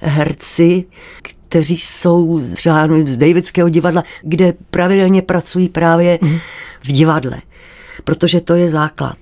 herci, 0.00 0.84
kteří 1.22 1.43
jsou 1.62 2.40
třeba 2.54 2.88
z 3.06 3.16
Davidského 3.16 3.68
divadla, 3.68 4.04
kde 4.22 4.54
pravidelně 4.70 5.22
pracují 5.22 5.68
právě 5.68 6.18
v 6.82 6.92
divadle, 6.92 7.40
protože 8.04 8.40
to 8.40 8.54
je 8.54 8.70
základ. 8.70 9.18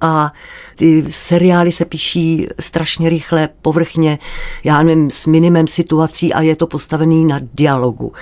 A 0.00 0.32
ty 0.76 1.04
seriály 1.08 1.72
se 1.72 1.84
píší 1.84 2.46
strašně 2.60 3.08
rychle, 3.08 3.48
povrchně, 3.62 4.18
já 4.64 4.82
nevím, 4.82 5.10
s 5.10 5.26
minimem 5.26 5.66
situací 5.66 6.34
a 6.34 6.40
je 6.40 6.56
to 6.56 6.66
postavený 6.66 7.24
na 7.24 7.40
dialogu. 7.54 8.12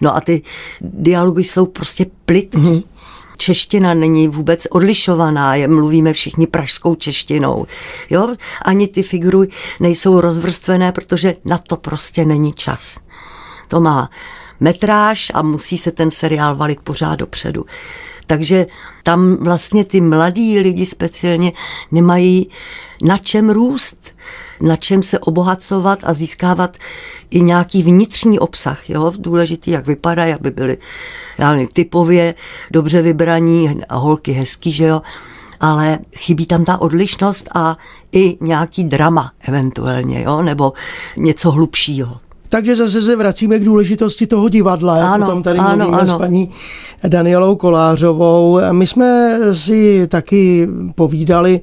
No 0.00 0.16
a 0.16 0.20
ty 0.20 0.42
dialogy 0.80 1.44
jsou 1.44 1.66
prostě 1.66 2.06
plitký. 2.24 2.58
Mm-hmm 2.58 2.82
čeština 3.40 3.94
není 3.94 4.28
vůbec 4.28 4.66
odlišovaná, 4.70 5.54
je, 5.54 5.68
mluvíme 5.68 6.12
všichni 6.12 6.46
pražskou 6.46 6.94
češtinou. 6.94 7.66
Jo? 8.10 8.34
Ani 8.62 8.88
ty 8.88 9.02
figury 9.02 9.48
nejsou 9.80 10.20
rozvrstvené, 10.20 10.92
protože 10.92 11.36
na 11.44 11.58
to 11.58 11.76
prostě 11.76 12.24
není 12.24 12.52
čas. 12.52 12.98
To 13.70 13.80
má 13.80 14.10
metráž 14.60 15.32
a 15.34 15.42
musí 15.42 15.78
se 15.78 15.90
ten 15.90 16.10
seriál 16.10 16.56
valit 16.56 16.80
pořád 16.80 17.16
dopředu. 17.16 17.66
Takže 18.26 18.66
tam 19.02 19.36
vlastně 19.36 19.84
ty 19.84 20.00
mladí 20.00 20.60
lidi 20.60 20.86
speciálně 20.86 21.52
nemají 21.92 22.50
na 23.02 23.18
čem 23.18 23.50
růst, 23.50 24.14
na 24.60 24.76
čem 24.76 25.02
se 25.02 25.18
obohacovat 25.18 25.98
a 26.02 26.14
získávat 26.14 26.76
i 27.30 27.40
nějaký 27.40 27.82
vnitřní 27.82 28.38
obsah. 28.38 28.90
Jo? 28.90 29.12
Důležitý, 29.16 29.70
jak 29.70 29.86
vypadají, 29.86 30.32
aby 30.32 30.50
byly 30.50 30.78
já 31.38 31.52
nevím, 31.52 31.68
typově 31.68 32.34
dobře 32.70 33.02
vybraní 33.02 33.80
holky 33.90 34.32
hezký, 34.32 34.72
že 34.72 34.84
jo 34.84 35.02
ale 35.60 35.98
chybí 36.16 36.46
tam 36.46 36.64
ta 36.64 36.80
odlišnost 36.80 37.48
a 37.54 37.76
i 38.12 38.38
nějaký 38.40 38.84
drama 38.84 39.32
eventuálně, 39.40 40.22
jo? 40.22 40.42
nebo 40.42 40.72
něco 41.18 41.50
hlubšího. 41.50 42.18
Takže 42.50 42.76
zase 42.76 43.02
se 43.02 43.16
vracíme 43.16 43.58
k 43.58 43.64
důležitosti 43.64 44.26
toho 44.26 44.48
divadla, 44.48 44.96
jak 44.96 45.06
ano, 45.06 45.26
o 45.26 45.30
tom 45.30 45.42
tady 45.42 45.58
ano, 45.58 45.76
mluvíme 45.76 46.02
ano. 46.02 46.14
s 46.14 46.18
paní 46.18 46.48
Danielou 47.08 47.56
Kolářovou. 47.56 48.60
My 48.72 48.86
jsme 48.86 49.38
si 49.52 50.06
taky 50.06 50.68
povídali 50.94 51.60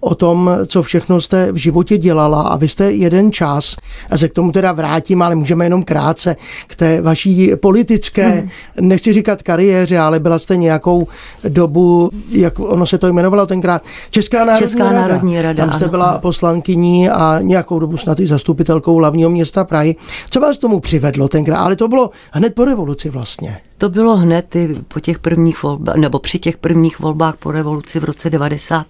o 0.00 0.14
tom, 0.14 0.50
co 0.66 0.82
všechno 0.82 1.20
jste 1.20 1.52
v 1.52 1.56
životě 1.56 1.98
dělala 1.98 2.42
a 2.42 2.56
vy 2.56 2.68
jste 2.68 2.92
jeden 2.92 3.32
čas, 3.32 3.76
a 4.10 4.18
se 4.18 4.28
k 4.28 4.32
tomu 4.32 4.52
teda 4.52 4.72
vrátím, 4.72 5.22
ale 5.22 5.34
můžeme 5.34 5.64
jenom 5.64 5.82
krátce, 5.82 6.36
k 6.66 6.76
té 6.76 7.00
vaší 7.00 7.52
politické, 7.56 8.28
hmm. 8.28 8.48
nechci 8.88 9.12
říkat 9.12 9.42
kariéře, 9.42 9.98
ale 9.98 10.20
byla 10.20 10.38
jste 10.38 10.56
nějakou 10.56 11.06
dobu, 11.48 12.10
jak 12.30 12.60
ono 12.60 12.86
se 12.86 12.98
to 12.98 13.06
jmenovalo 13.06 13.46
tenkrát, 13.46 13.82
Česká 14.10 14.44
národní, 14.44 14.58
Česká 14.58 14.84
rada. 14.84 15.00
národní 15.00 15.42
rada. 15.42 15.66
Tam 15.66 15.74
jste 15.74 15.84
ano. 15.84 15.90
byla 15.90 16.18
poslankyní 16.18 17.10
a 17.10 17.38
nějakou 17.42 17.78
dobu 17.78 17.96
snad 17.96 18.20
i 18.20 18.26
zastupitelkou 18.26 18.96
hlavního 18.96 19.30
města 19.30 19.64
Prahy. 19.64 19.96
Co 20.30 20.40
vás 20.40 20.58
tomu 20.58 20.80
přivedlo 20.80 21.28
tenkrát? 21.28 21.58
Ale 21.58 21.76
to 21.76 21.88
bylo 21.88 22.10
hned 22.32 22.54
po 22.54 22.64
revoluci 22.64 23.10
vlastně. 23.10 23.60
To 23.78 23.88
bylo 23.88 24.16
hned 24.16 24.56
po 24.88 25.00
těch 25.00 25.18
prvních 25.18 25.62
volbách, 25.62 25.96
nebo 25.96 26.18
při 26.18 26.38
těch 26.38 26.56
prvních 26.56 26.98
volbách 26.98 27.36
po 27.36 27.52
revoluci 27.52 28.00
v 28.00 28.04
roce 28.04 28.30
90. 28.30 28.86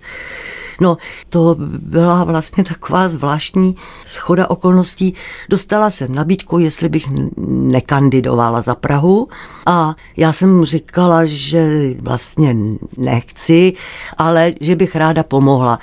No, 0.81 0.97
to 1.29 1.57
byla 1.79 2.25
vlastně 2.25 2.65
taková 2.65 3.09
zvláštní 3.09 3.77
schoda 4.05 4.51
okolností. 4.51 5.15
Dostala 5.49 5.91
jsem 5.91 6.15
nabídku, 6.15 6.59
jestli 6.59 6.89
bych 6.89 7.09
nekandidovala 7.47 8.63
za 8.63 8.75
Prahu 8.75 9.29
a 9.67 9.95
já 10.17 10.33
jsem 10.33 10.65
říkala, 10.65 11.21
že 11.25 11.95
vlastně 12.01 12.57
nechci, 12.97 13.73
ale 14.19 14.53
že 14.61 14.77
bych 14.77 14.97
ráda 14.97 15.23
pomohla. 15.23 15.79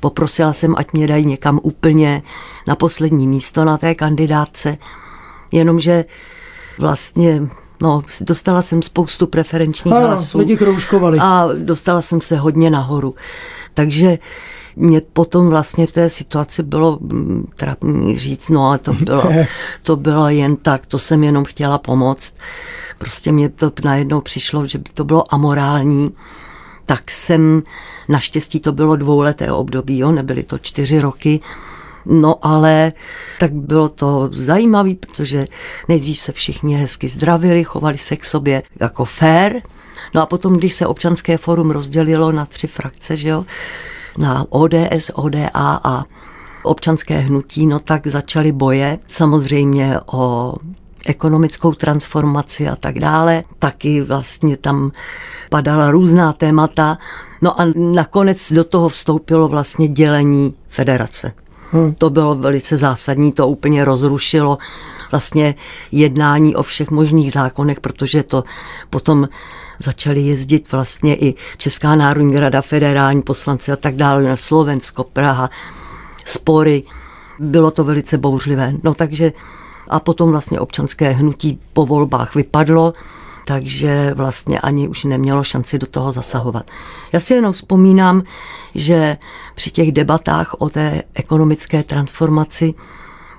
Poprosila 0.00 0.52
jsem, 0.52 0.74
ať 0.76 0.92
mě 0.92 1.06
dají 1.06 1.26
někam 1.26 1.60
úplně 1.62 2.22
na 2.66 2.76
poslední 2.76 3.28
místo 3.28 3.64
na 3.64 3.78
té 3.78 3.94
kandidátce, 3.94 4.78
jenomže 5.52 6.04
vlastně 6.78 7.48
No, 7.82 8.02
dostala 8.20 8.62
jsem 8.62 8.82
spoustu 8.82 9.26
preferenčních 9.26 9.94
ano, 9.94 10.06
hlasů. 10.06 10.38
lidi 10.38 10.56
kroužkovali. 10.56 11.18
A 11.20 11.48
dostala 11.58 12.02
jsem 12.02 12.20
se 12.20 12.36
hodně 12.36 12.70
nahoru. 12.70 13.14
Takže 13.74 14.18
mě 14.76 15.00
potom 15.00 15.48
vlastně 15.48 15.86
v 15.86 15.92
té 15.92 16.08
situaci 16.08 16.62
bylo 16.62 16.98
mm, 17.00 17.50
trapný 17.56 18.18
říct, 18.18 18.48
no 18.48 18.66
ale 18.66 18.78
to 18.78 18.92
bylo, 18.92 19.24
to 19.82 19.96
bylo 19.96 20.28
jen 20.28 20.56
tak, 20.56 20.86
to 20.86 20.98
jsem 20.98 21.24
jenom 21.24 21.44
chtěla 21.44 21.78
pomoct. 21.78 22.34
Prostě 22.98 23.32
mě 23.32 23.48
to 23.48 23.72
najednou 23.84 24.20
přišlo, 24.20 24.66
že 24.66 24.78
by 24.78 24.90
to 24.94 25.04
bylo 25.04 25.34
amorální, 25.34 26.14
tak 26.86 27.10
jsem, 27.10 27.62
naštěstí 28.08 28.60
to 28.60 28.72
bylo 28.72 28.96
dvouleté 28.96 29.52
období, 29.52 29.98
jo, 29.98 30.12
nebyly 30.12 30.42
to 30.42 30.58
čtyři 30.58 31.00
roky, 31.00 31.40
No 32.10 32.46
ale 32.46 32.92
tak 33.38 33.52
bylo 33.52 33.88
to 33.88 34.30
zajímavé, 34.32 34.94
protože 34.94 35.46
nejdřív 35.88 36.18
se 36.18 36.32
všichni 36.32 36.74
hezky 36.74 37.08
zdravili, 37.08 37.64
chovali 37.64 37.98
se 37.98 38.16
k 38.16 38.24
sobě 38.24 38.62
jako 38.80 39.04
fair. 39.04 39.62
No 40.14 40.22
a 40.22 40.26
potom, 40.26 40.56
když 40.56 40.74
se 40.74 40.86
občanské 40.86 41.38
forum 41.38 41.70
rozdělilo 41.70 42.32
na 42.32 42.46
tři 42.46 42.66
frakce, 42.66 43.16
že 43.16 43.28
jo, 43.28 43.44
na 44.18 44.46
ODS, 44.48 45.10
ODA 45.14 45.50
a 45.84 46.04
občanské 46.62 47.18
hnutí, 47.18 47.66
no 47.66 47.78
tak 47.78 48.06
začaly 48.06 48.52
boje 48.52 48.98
samozřejmě 49.08 50.00
o 50.06 50.54
ekonomickou 51.06 51.72
transformaci 51.72 52.68
a 52.68 52.76
tak 52.76 52.98
dále. 52.98 53.44
Taky 53.58 54.00
vlastně 54.00 54.56
tam 54.56 54.90
padala 55.50 55.90
různá 55.90 56.32
témata. 56.32 56.98
No 57.42 57.60
a 57.60 57.64
nakonec 57.76 58.52
do 58.52 58.64
toho 58.64 58.88
vstoupilo 58.88 59.48
vlastně 59.48 59.88
dělení 59.88 60.54
federace. 60.68 61.32
Hmm. 61.72 61.94
To 61.94 62.10
bylo 62.10 62.34
velice 62.34 62.76
zásadní, 62.76 63.32
to 63.32 63.48
úplně 63.48 63.84
rozrušilo 63.84 64.58
vlastně 65.10 65.54
jednání 65.92 66.56
o 66.56 66.62
všech 66.62 66.90
možných 66.90 67.32
zákonech, 67.32 67.80
protože 67.80 68.22
to 68.22 68.44
potom 68.90 69.28
začali 69.78 70.20
jezdit 70.20 70.72
vlastně 70.72 71.16
i 71.16 71.34
Česká 71.56 71.96
národní 71.96 72.38
rada, 72.38 72.62
federální 72.62 73.22
poslanci 73.22 73.72
a 73.72 73.76
tak 73.76 73.96
dále 73.96 74.22
na 74.22 74.36
Slovensko, 74.36 75.04
Praha, 75.04 75.50
spory. 76.24 76.82
Bylo 77.40 77.70
to 77.70 77.84
velice 77.84 78.18
bouřlivé. 78.18 78.72
No 78.82 78.94
takže 78.94 79.32
a 79.88 80.00
potom 80.00 80.30
vlastně 80.30 80.60
občanské 80.60 81.10
hnutí 81.10 81.60
po 81.72 81.86
volbách 81.86 82.34
vypadlo, 82.34 82.92
takže 83.48 84.14
vlastně 84.14 84.60
ani 84.60 84.88
už 84.88 85.04
nemělo 85.04 85.44
šanci 85.44 85.78
do 85.78 85.86
toho 85.86 86.12
zasahovat. 86.12 86.70
Já 87.12 87.20
si 87.20 87.34
jenom 87.34 87.52
vzpomínám, 87.52 88.22
že 88.74 89.16
při 89.54 89.70
těch 89.70 89.92
debatách 89.92 90.54
o 90.58 90.68
té 90.68 91.02
ekonomické 91.14 91.82
transformaci 91.82 92.74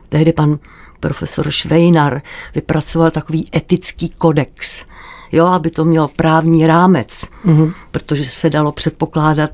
tehdy 0.10 0.34
pan 0.34 0.60
profesor 1.00 1.52
Švejnar 1.52 2.22
vypracoval 2.56 3.12
takový 3.12 3.50
etický 3.56 4.10
kodex, 4.10 4.86
jo, 5.32 5.46
aby 5.46 5.70
to 5.70 5.86
mělo 5.86 6.08
právní 6.08 6.68
rámec, 6.68 7.26
mm-hmm. 7.46 7.74
protože 7.92 8.26
se 8.26 8.50
dalo 8.50 8.72
předpokládat, 8.72 9.52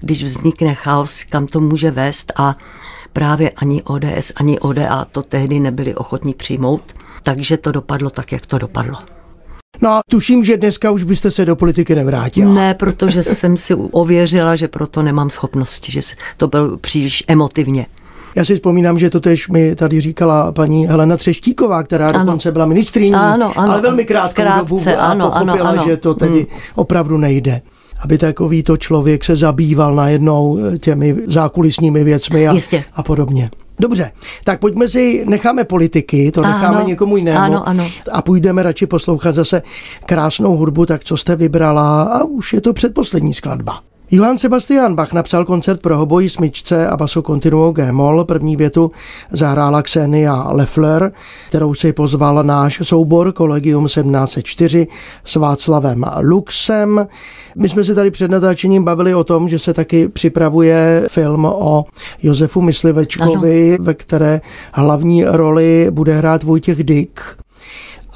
když 0.00 0.24
vznikne 0.24 0.74
chaos, 0.74 1.24
kam 1.24 1.46
to 1.46 1.60
může 1.60 1.90
vést 1.90 2.32
a 2.36 2.54
právě 3.12 3.50
ani 3.50 3.82
ODS, 3.82 4.32
ani 4.36 4.60
ODA 4.60 5.04
to 5.04 5.22
tehdy 5.22 5.60
nebyli 5.60 5.94
ochotní 5.94 6.34
přijmout, 6.34 6.82
takže 7.22 7.56
to 7.56 7.72
dopadlo 7.72 8.10
tak, 8.10 8.32
jak 8.32 8.46
to 8.46 8.58
dopadlo. 8.58 9.15
No 9.82 9.90
a 9.90 10.00
tuším, 10.10 10.44
že 10.44 10.56
dneska 10.56 10.90
už 10.90 11.02
byste 11.02 11.30
se 11.30 11.44
do 11.44 11.56
politiky 11.56 11.94
nevrátila. 11.94 12.54
Ne, 12.54 12.74
protože 12.74 13.22
jsem 13.22 13.56
si 13.56 13.74
ověřila, 13.74 14.56
že 14.56 14.68
proto 14.68 15.02
nemám 15.02 15.30
schopnosti, 15.30 15.92
že 15.92 16.00
to 16.36 16.48
bylo 16.48 16.76
příliš 16.76 17.24
emotivně. 17.28 17.86
Já 18.34 18.44
si 18.44 18.54
vzpomínám, 18.54 18.98
že 18.98 19.10
to 19.10 19.20
tež 19.20 19.48
mi 19.48 19.76
tady 19.76 20.00
říkala 20.00 20.52
paní 20.52 20.86
Helena 20.86 21.16
Třeštíková, 21.16 21.82
která 21.82 22.08
ano. 22.08 22.18
dokonce 22.18 22.52
byla 22.52 22.66
ministriní, 22.66 23.14
ano, 23.14 23.52
ano, 23.56 23.72
ale 23.72 23.80
velmi 23.80 24.04
krátkou 24.04 24.42
krátce, 24.42 24.60
dobu 24.60 24.80
a 24.98 25.06
ano, 25.06 25.30
pochopila, 25.30 25.68
ano, 25.68 25.80
ano. 25.80 25.84
že 25.88 25.96
to 25.96 26.14
tedy 26.14 26.46
hmm. 26.50 26.60
opravdu 26.74 27.18
nejde 27.18 27.62
aby 28.04 28.18
takovýto 28.18 28.76
člověk 28.76 29.24
se 29.24 29.36
zabýval 29.36 29.94
najednou 29.94 30.58
těmi 30.78 31.16
zákulisními 31.26 32.04
věcmi 32.04 32.48
a, 32.48 32.54
a 32.94 33.02
podobně. 33.02 33.50
Dobře, 33.80 34.12
tak 34.44 34.60
pojďme 34.60 34.88
si, 34.88 35.24
necháme 35.28 35.64
politiky, 35.64 36.32
to 36.32 36.42
necháme 36.42 36.76
ano, 36.78 36.88
někomu 36.88 37.16
jinému 37.16 37.38
ano, 37.38 37.68
ano. 37.68 37.90
a 38.12 38.22
půjdeme 38.22 38.62
radši 38.62 38.86
poslouchat 38.86 39.34
zase 39.34 39.62
krásnou 40.06 40.56
hudbu, 40.56 40.86
tak 40.86 41.04
co 41.04 41.16
jste 41.16 41.36
vybrala 41.36 42.02
a 42.02 42.24
už 42.24 42.52
je 42.52 42.60
to 42.60 42.72
předposlední 42.72 43.34
skladba. 43.34 43.80
Johann 44.10 44.38
Sebastian 44.38 44.94
Bach 44.94 45.12
napsal 45.12 45.44
koncert 45.44 45.82
pro 45.82 45.96
hobojí 45.96 46.28
smyčce 46.28 46.88
a 46.88 46.96
basu 46.96 47.22
Continuo 47.22 47.72
G-moll. 47.72 48.24
První 48.24 48.56
větu 48.56 48.90
zahrála 49.30 49.82
Xenia 49.82 50.46
Leffler, 50.50 51.12
kterou 51.48 51.74
si 51.74 51.92
pozval 51.92 52.44
náš 52.44 52.80
soubor 52.82 53.32
Collegium 53.32 53.84
1704 53.84 54.86
s 55.24 55.36
Václavem 55.36 56.04
Luxem. 56.22 57.06
My 57.56 57.68
jsme 57.68 57.84
se 57.84 57.94
tady 57.94 58.10
před 58.10 58.30
natáčením 58.30 58.84
bavili 58.84 59.14
o 59.14 59.24
tom, 59.24 59.48
že 59.48 59.58
se 59.58 59.74
taky 59.74 60.08
připravuje 60.08 61.04
film 61.08 61.44
o 61.44 61.84
Josefu 62.22 62.60
Myslivečkovi, 62.60 63.74
ano. 63.74 63.84
ve 63.84 63.94
které 63.94 64.40
hlavní 64.74 65.24
roli 65.24 65.88
bude 65.90 66.14
hrát 66.14 66.42
Vojtěch 66.42 66.84
Dyk. 66.84 67.36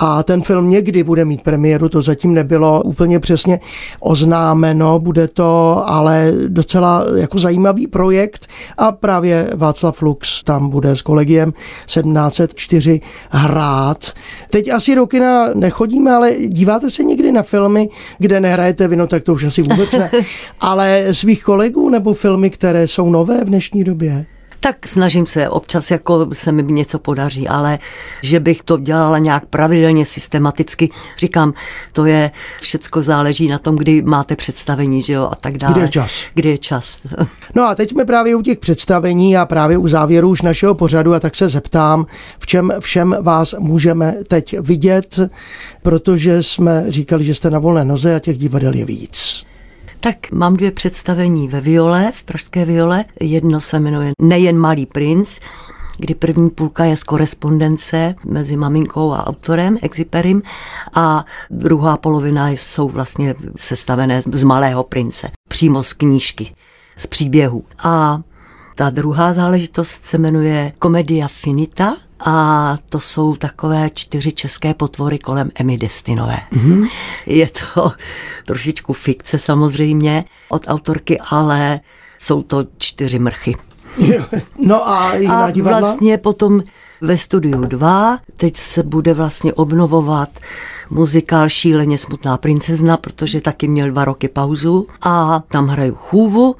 A 0.02 0.22
ten 0.22 0.42
film 0.42 0.70
někdy 0.70 1.04
bude 1.04 1.24
mít 1.24 1.42
premiéru, 1.42 1.88
to 1.88 2.02
zatím 2.02 2.34
nebylo 2.34 2.82
úplně 2.82 3.20
přesně 3.20 3.60
oznámeno, 4.00 4.98
bude 4.98 5.28
to 5.28 5.82
ale 5.86 6.32
docela 6.48 7.04
jako 7.16 7.38
zajímavý 7.38 7.86
projekt 7.86 8.46
a 8.78 8.92
právě 8.92 9.50
Václav 9.56 10.02
Lux 10.02 10.42
tam 10.42 10.68
bude 10.68 10.96
s 10.96 11.02
kolegiem 11.02 11.52
1704 11.86 13.00
hrát. 13.30 14.12
Teď 14.50 14.72
asi 14.72 14.94
do 14.94 15.06
kina 15.06 15.54
nechodíme, 15.54 16.10
ale 16.12 16.34
díváte 16.48 16.90
se 16.90 17.02
někdy 17.02 17.32
na 17.32 17.42
filmy, 17.42 17.88
kde 18.18 18.40
nehrajete 18.40 18.88
vino, 18.88 19.06
tak 19.06 19.24
to 19.24 19.34
už 19.34 19.44
asi 19.44 19.62
vůbec 19.62 19.92
ne, 19.92 20.10
ale 20.60 21.04
svých 21.12 21.44
kolegů 21.44 21.88
nebo 21.88 22.14
filmy, 22.14 22.50
které 22.50 22.88
jsou 22.88 23.10
nové 23.10 23.44
v 23.44 23.48
dnešní 23.48 23.84
době? 23.84 24.26
Tak 24.60 24.88
snažím 24.88 25.26
se, 25.26 25.48
občas 25.48 25.90
jako 25.90 26.28
se 26.32 26.52
mi 26.52 26.62
něco 26.62 26.98
podaří, 26.98 27.48
ale 27.48 27.78
že 28.22 28.40
bych 28.40 28.62
to 28.62 28.78
dělala 28.78 29.18
nějak 29.18 29.46
pravidelně, 29.46 30.06
systematicky, 30.06 30.90
říkám, 31.18 31.54
to 31.92 32.04
je, 32.04 32.30
všecko 32.60 33.02
záleží 33.02 33.48
na 33.48 33.58
tom, 33.58 33.76
kdy 33.76 34.02
máte 34.02 34.36
představení, 34.36 35.02
že 35.02 35.12
jo, 35.12 35.28
a 35.32 35.34
tak 35.34 35.56
dále. 35.56 35.72
Kdy 35.72 35.80
je 35.80 35.88
čas. 35.88 36.10
Kdy 36.34 36.48
je 36.48 36.58
čas. 36.58 36.98
No 37.54 37.62
a 37.62 37.74
teď 37.74 37.90
jsme 37.90 38.04
právě 38.04 38.34
u 38.34 38.42
těch 38.42 38.58
představení 38.58 39.36
a 39.36 39.46
právě 39.46 39.78
u 39.78 39.88
závěru 39.88 40.28
už 40.28 40.42
našeho 40.42 40.74
pořadu 40.74 41.14
a 41.14 41.20
tak 41.20 41.36
se 41.36 41.48
zeptám, 41.48 42.06
v 42.38 42.46
čem 42.46 42.72
všem 42.80 43.16
vás 43.20 43.54
můžeme 43.58 44.14
teď 44.28 44.60
vidět, 44.60 45.18
protože 45.82 46.42
jsme 46.42 46.84
říkali, 46.88 47.24
že 47.24 47.34
jste 47.34 47.50
na 47.50 47.58
volné 47.58 47.84
noze 47.84 48.14
a 48.14 48.18
těch 48.18 48.38
divadel 48.38 48.74
je 48.74 48.84
víc. 48.84 49.49
Tak 50.02 50.32
mám 50.32 50.56
dvě 50.56 50.70
představení 50.70 51.48
ve 51.48 51.60
Viole, 51.60 52.12
v 52.14 52.22
Pražské 52.22 52.64
Viole. 52.64 53.04
Jedno 53.20 53.60
se 53.60 53.80
jmenuje 53.80 54.12
Nejen 54.22 54.58
malý 54.58 54.86
princ, 54.86 55.38
kdy 55.98 56.14
první 56.14 56.50
půlka 56.50 56.84
je 56.84 56.96
z 56.96 57.04
korespondence 57.04 58.14
mezi 58.24 58.56
maminkou 58.56 59.12
a 59.12 59.26
autorem, 59.26 59.78
Exiperim, 59.82 60.42
a 60.94 61.24
druhá 61.50 61.96
polovina 61.96 62.48
jsou 62.48 62.88
vlastně 62.88 63.34
sestavené 63.56 64.22
z 64.22 64.42
Malého 64.42 64.84
prince, 64.84 65.30
přímo 65.48 65.82
z 65.82 65.92
knížky, 65.92 66.54
z 66.96 67.06
příběhu. 67.06 67.64
A 67.78 68.20
ta 68.74 68.90
druhá 68.90 69.32
záležitost 69.32 70.06
se 70.06 70.18
jmenuje 70.18 70.72
Komedia 70.78 71.28
Finita 71.28 71.96
a 72.24 72.76
to 72.90 73.00
jsou 73.00 73.36
takové 73.36 73.90
čtyři 73.94 74.32
české 74.32 74.74
potvory 74.74 75.18
kolem 75.18 75.50
Emmy 75.54 75.78
Destinové. 75.78 76.38
Mm-hmm. 76.52 76.88
Je 77.26 77.50
to 77.74 77.92
trošičku 78.46 78.92
fikce 78.92 79.38
samozřejmě 79.38 80.24
od 80.48 80.62
autorky, 80.68 81.18
ale 81.30 81.80
jsou 82.18 82.42
to 82.42 82.64
čtyři 82.78 83.18
mrchy. 83.18 83.56
No 84.58 84.88
a 84.88 85.14
jiná 85.14 85.44
a 85.44 85.50
divadla? 85.50 85.80
vlastně 85.80 86.18
potom 86.18 86.62
ve 87.00 87.16
studiu 87.16 87.64
2 87.64 88.18
teď 88.36 88.56
se 88.56 88.82
bude 88.82 89.14
vlastně 89.14 89.52
obnovovat 89.52 90.28
muzikál 90.90 91.48
Šíleně 91.48 91.98
smutná 91.98 92.36
princezna, 92.36 92.96
protože 92.96 93.40
taky 93.40 93.68
měl 93.68 93.90
dva 93.90 94.04
roky 94.04 94.28
pauzu 94.28 94.86
a 95.02 95.42
tam 95.48 95.68
hraju 95.68 95.94
chůvu. 95.94 96.56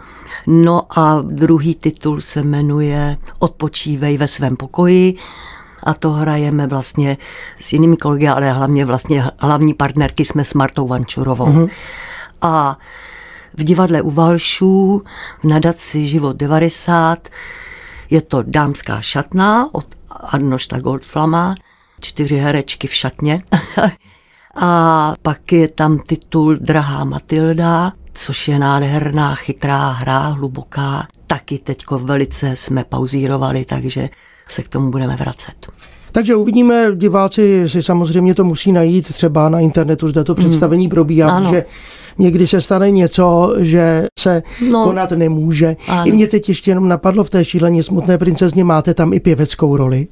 No 0.47 0.99
a 0.99 1.23
druhý 1.23 1.75
titul 1.75 2.21
se 2.21 2.43
jmenuje 2.43 3.17
Odpočívej 3.39 4.19
ve 4.19 4.29
svém 4.29 4.57
pokoji 4.57 5.17
a 5.83 5.95
to 5.95 6.11
hrajeme 6.11 6.67
vlastně 6.67 7.17
s 7.61 7.73
jinými 7.73 7.97
kolegy, 7.97 8.29
ale 8.29 8.53
hlavně 8.53 8.85
vlastně 8.85 9.25
hlavní 9.39 9.75
partnerky 9.75 10.25
jsme 10.25 10.45
s 10.45 10.55
Martou 10.55 10.89
Vančurovou. 10.89 11.47
Uh-huh. 11.47 11.71
A 12.43 12.79
v 13.55 13.65
divadle 13.65 14.03
u 14.03 14.11
Valšů 14.11 15.03
v 15.41 15.45
nadaci 15.45 16.07
Život 16.07 16.37
90 16.37 17.29
je 18.11 18.23
to 18.23 18.43
dámská 18.43 19.01
šatna 19.01 19.69
od 19.73 19.87
Arnošta 20.11 20.79
Goldflama, 20.79 21.55
čtyři 22.01 22.37
herečky 22.37 22.87
v 22.87 22.95
šatně. 22.95 23.43
A 24.55 25.15
pak 25.23 25.53
je 25.53 25.69
tam 25.69 25.99
titul 25.99 26.57
Drahá 26.57 27.05
Matilda, 27.05 27.91
což 28.13 28.49
je 28.49 28.59
nádherná, 28.59 29.35
chytrá 29.35 29.91
hra, 29.91 30.19
hluboká. 30.29 31.07
Taky 31.27 31.59
teďko 31.59 31.99
velice 31.99 32.57
jsme 32.57 32.85
pauzírovali, 32.85 33.65
takže 33.65 34.09
se 34.49 34.63
k 34.63 34.69
tomu 34.69 34.91
budeme 34.91 35.17
vracet. 35.17 35.73
Takže 36.13 36.35
uvidíme, 36.35 36.87
diváci 36.95 37.69
si 37.69 37.83
samozřejmě 37.83 38.35
to 38.35 38.45
musí 38.45 38.73
najít 38.73 39.15
třeba 39.15 39.49
na 39.49 39.61
internetu, 39.61 40.09
zde 40.09 40.25
to 40.25 40.35
představení 40.35 40.89
probíhá, 40.89 41.31
Ano. 41.31 41.51
protože 41.51 41.65
někdy 42.21 42.47
se 42.47 42.63
stane 42.63 42.91
něco, 42.91 43.55
že 43.59 44.07
se 44.19 44.43
No. 44.71 44.85
konat 44.85 45.11
nemůže. 45.11 45.77
Ano. 45.89 46.07
I 46.07 46.13
mě 46.13 46.27
teď 46.27 46.49
ještě 46.49 46.71
jenom 46.71 46.89
napadlo 46.89 47.25
v 47.25 47.31
té 47.31 47.45
šíleně 47.45 47.83
smutné 47.83 48.19
princezně, 48.19 48.65
máte 48.65 48.95
tam 48.95 49.13
i 49.13 49.21
pěveckou 49.21 49.77
roli. 49.77 50.07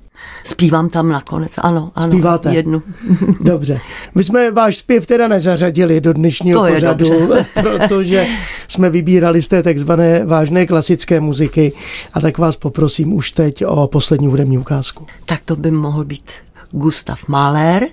Zpívám 0.44 0.88
tam 0.88 1.08
nakonec, 1.08 1.52
ano, 1.58 1.90
ano. 1.94 2.12
Zpíváte? 2.12 2.54
Jednu. 2.54 2.82
Dobře. 3.40 3.80
My 4.14 4.24
jsme 4.24 4.50
váš 4.50 4.76
zpěv 4.78 5.06
teda 5.06 5.28
nezařadili 5.28 6.00
do 6.00 6.12
dnešního 6.12 6.66
To 6.66 6.72
pořadu, 6.74 7.06
protože 7.54 8.26
jsme 8.68 8.90
vybírali 8.90 9.42
z 9.42 9.48
té 9.48 9.62
takzvané 9.62 10.24
vážné 10.24 10.66
klasické 10.66 11.20
muziky 11.20 11.72
a 12.14 12.20
tak 12.20 12.38
vás 12.38 12.56
poprosím 12.56 13.12
už 13.12 13.32
teď 13.32 13.64
o 13.64 13.86
poslední 13.86 14.26
hudební 14.26 14.58
ukázku. 14.58 15.06
Tak 15.26 15.40
to 15.44 15.56
by 15.56 15.70
mohl 15.70 16.04
být 16.04 16.30
Gustav 16.70 17.28
Mahler, 17.28 17.86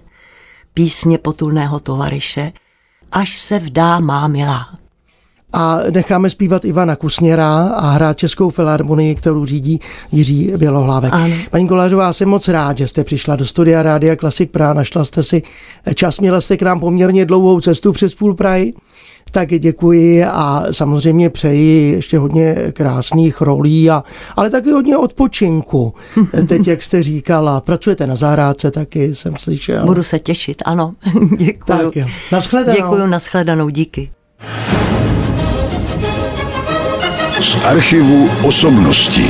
písně 0.74 1.18
potulného 1.18 1.80
tovaryše, 1.80 2.52
až 3.16 3.38
se 3.38 3.60
vdá 3.60 4.00
má 4.00 4.28
milá. 4.28 4.68
A 5.54 5.80
necháme 5.92 6.30
zpívat 6.30 6.66
Ivana 6.66 6.96
Kusněra 6.96 7.68
a 7.68 7.90
hrát 7.90 8.18
Českou 8.18 8.50
filharmonii, 8.50 9.16
kterou 9.16 9.46
řídí 9.46 9.80
Jiří 10.12 10.54
Bělohlávek. 10.58 11.14
Ano. 11.14 11.36
Paní 11.52 11.68
Kolářová, 11.68 12.14
jsem 12.14 12.30
moc 12.30 12.48
rád, 12.48 12.78
že 12.78 12.88
jste 12.88 13.04
přišla 13.04 13.36
do 13.36 13.46
studia 13.46 13.84
Rádia 13.84 14.16
Klasik 14.16 14.52
Praha, 14.52 14.74
našla 14.74 15.06
jste 15.06 15.24
si 15.24 15.44
čas, 15.96 16.20
měla 16.20 16.42
jste 16.42 16.58
k 16.58 16.62
nám 16.62 16.80
poměrně 16.80 17.26
dlouhou 17.26 17.62
cestu 17.62 17.92
přes 17.94 18.16
půl 18.16 18.34
Prahy. 18.34 18.74
Tak 19.32 19.50
děkuji 19.50 20.26
a 20.26 20.64
samozřejmě 20.72 21.30
přeji 21.30 21.92
ještě 21.92 22.18
hodně 22.18 22.56
krásných 22.74 23.42
rolí, 23.42 23.90
a, 23.90 24.04
ale 24.36 24.50
taky 24.50 24.72
hodně 24.72 24.98
odpočinku. 24.98 25.94
Teď, 26.48 26.68
jak 26.68 26.82
jste 26.82 27.04
říkala, 27.04 27.62
pracujete 27.62 28.08
na 28.08 28.16
zahrádce 28.16 28.72
taky, 28.72 29.16
jsem 29.16 29.34
slyšel. 29.38 29.86
Budu 29.86 30.04
se 30.04 30.20
těšit, 30.20 30.62
ano. 30.66 30.94
Děkuju. 31.38 31.78
Tak 31.78 31.96
jo. 31.96 32.06
Naschledanou. 32.32 32.78
Děkuju, 32.78 33.08
nashledanou, 33.08 33.70
díky. 33.70 34.12
Z 37.42 37.66
archivu 37.66 38.30
osobností. 38.44 39.28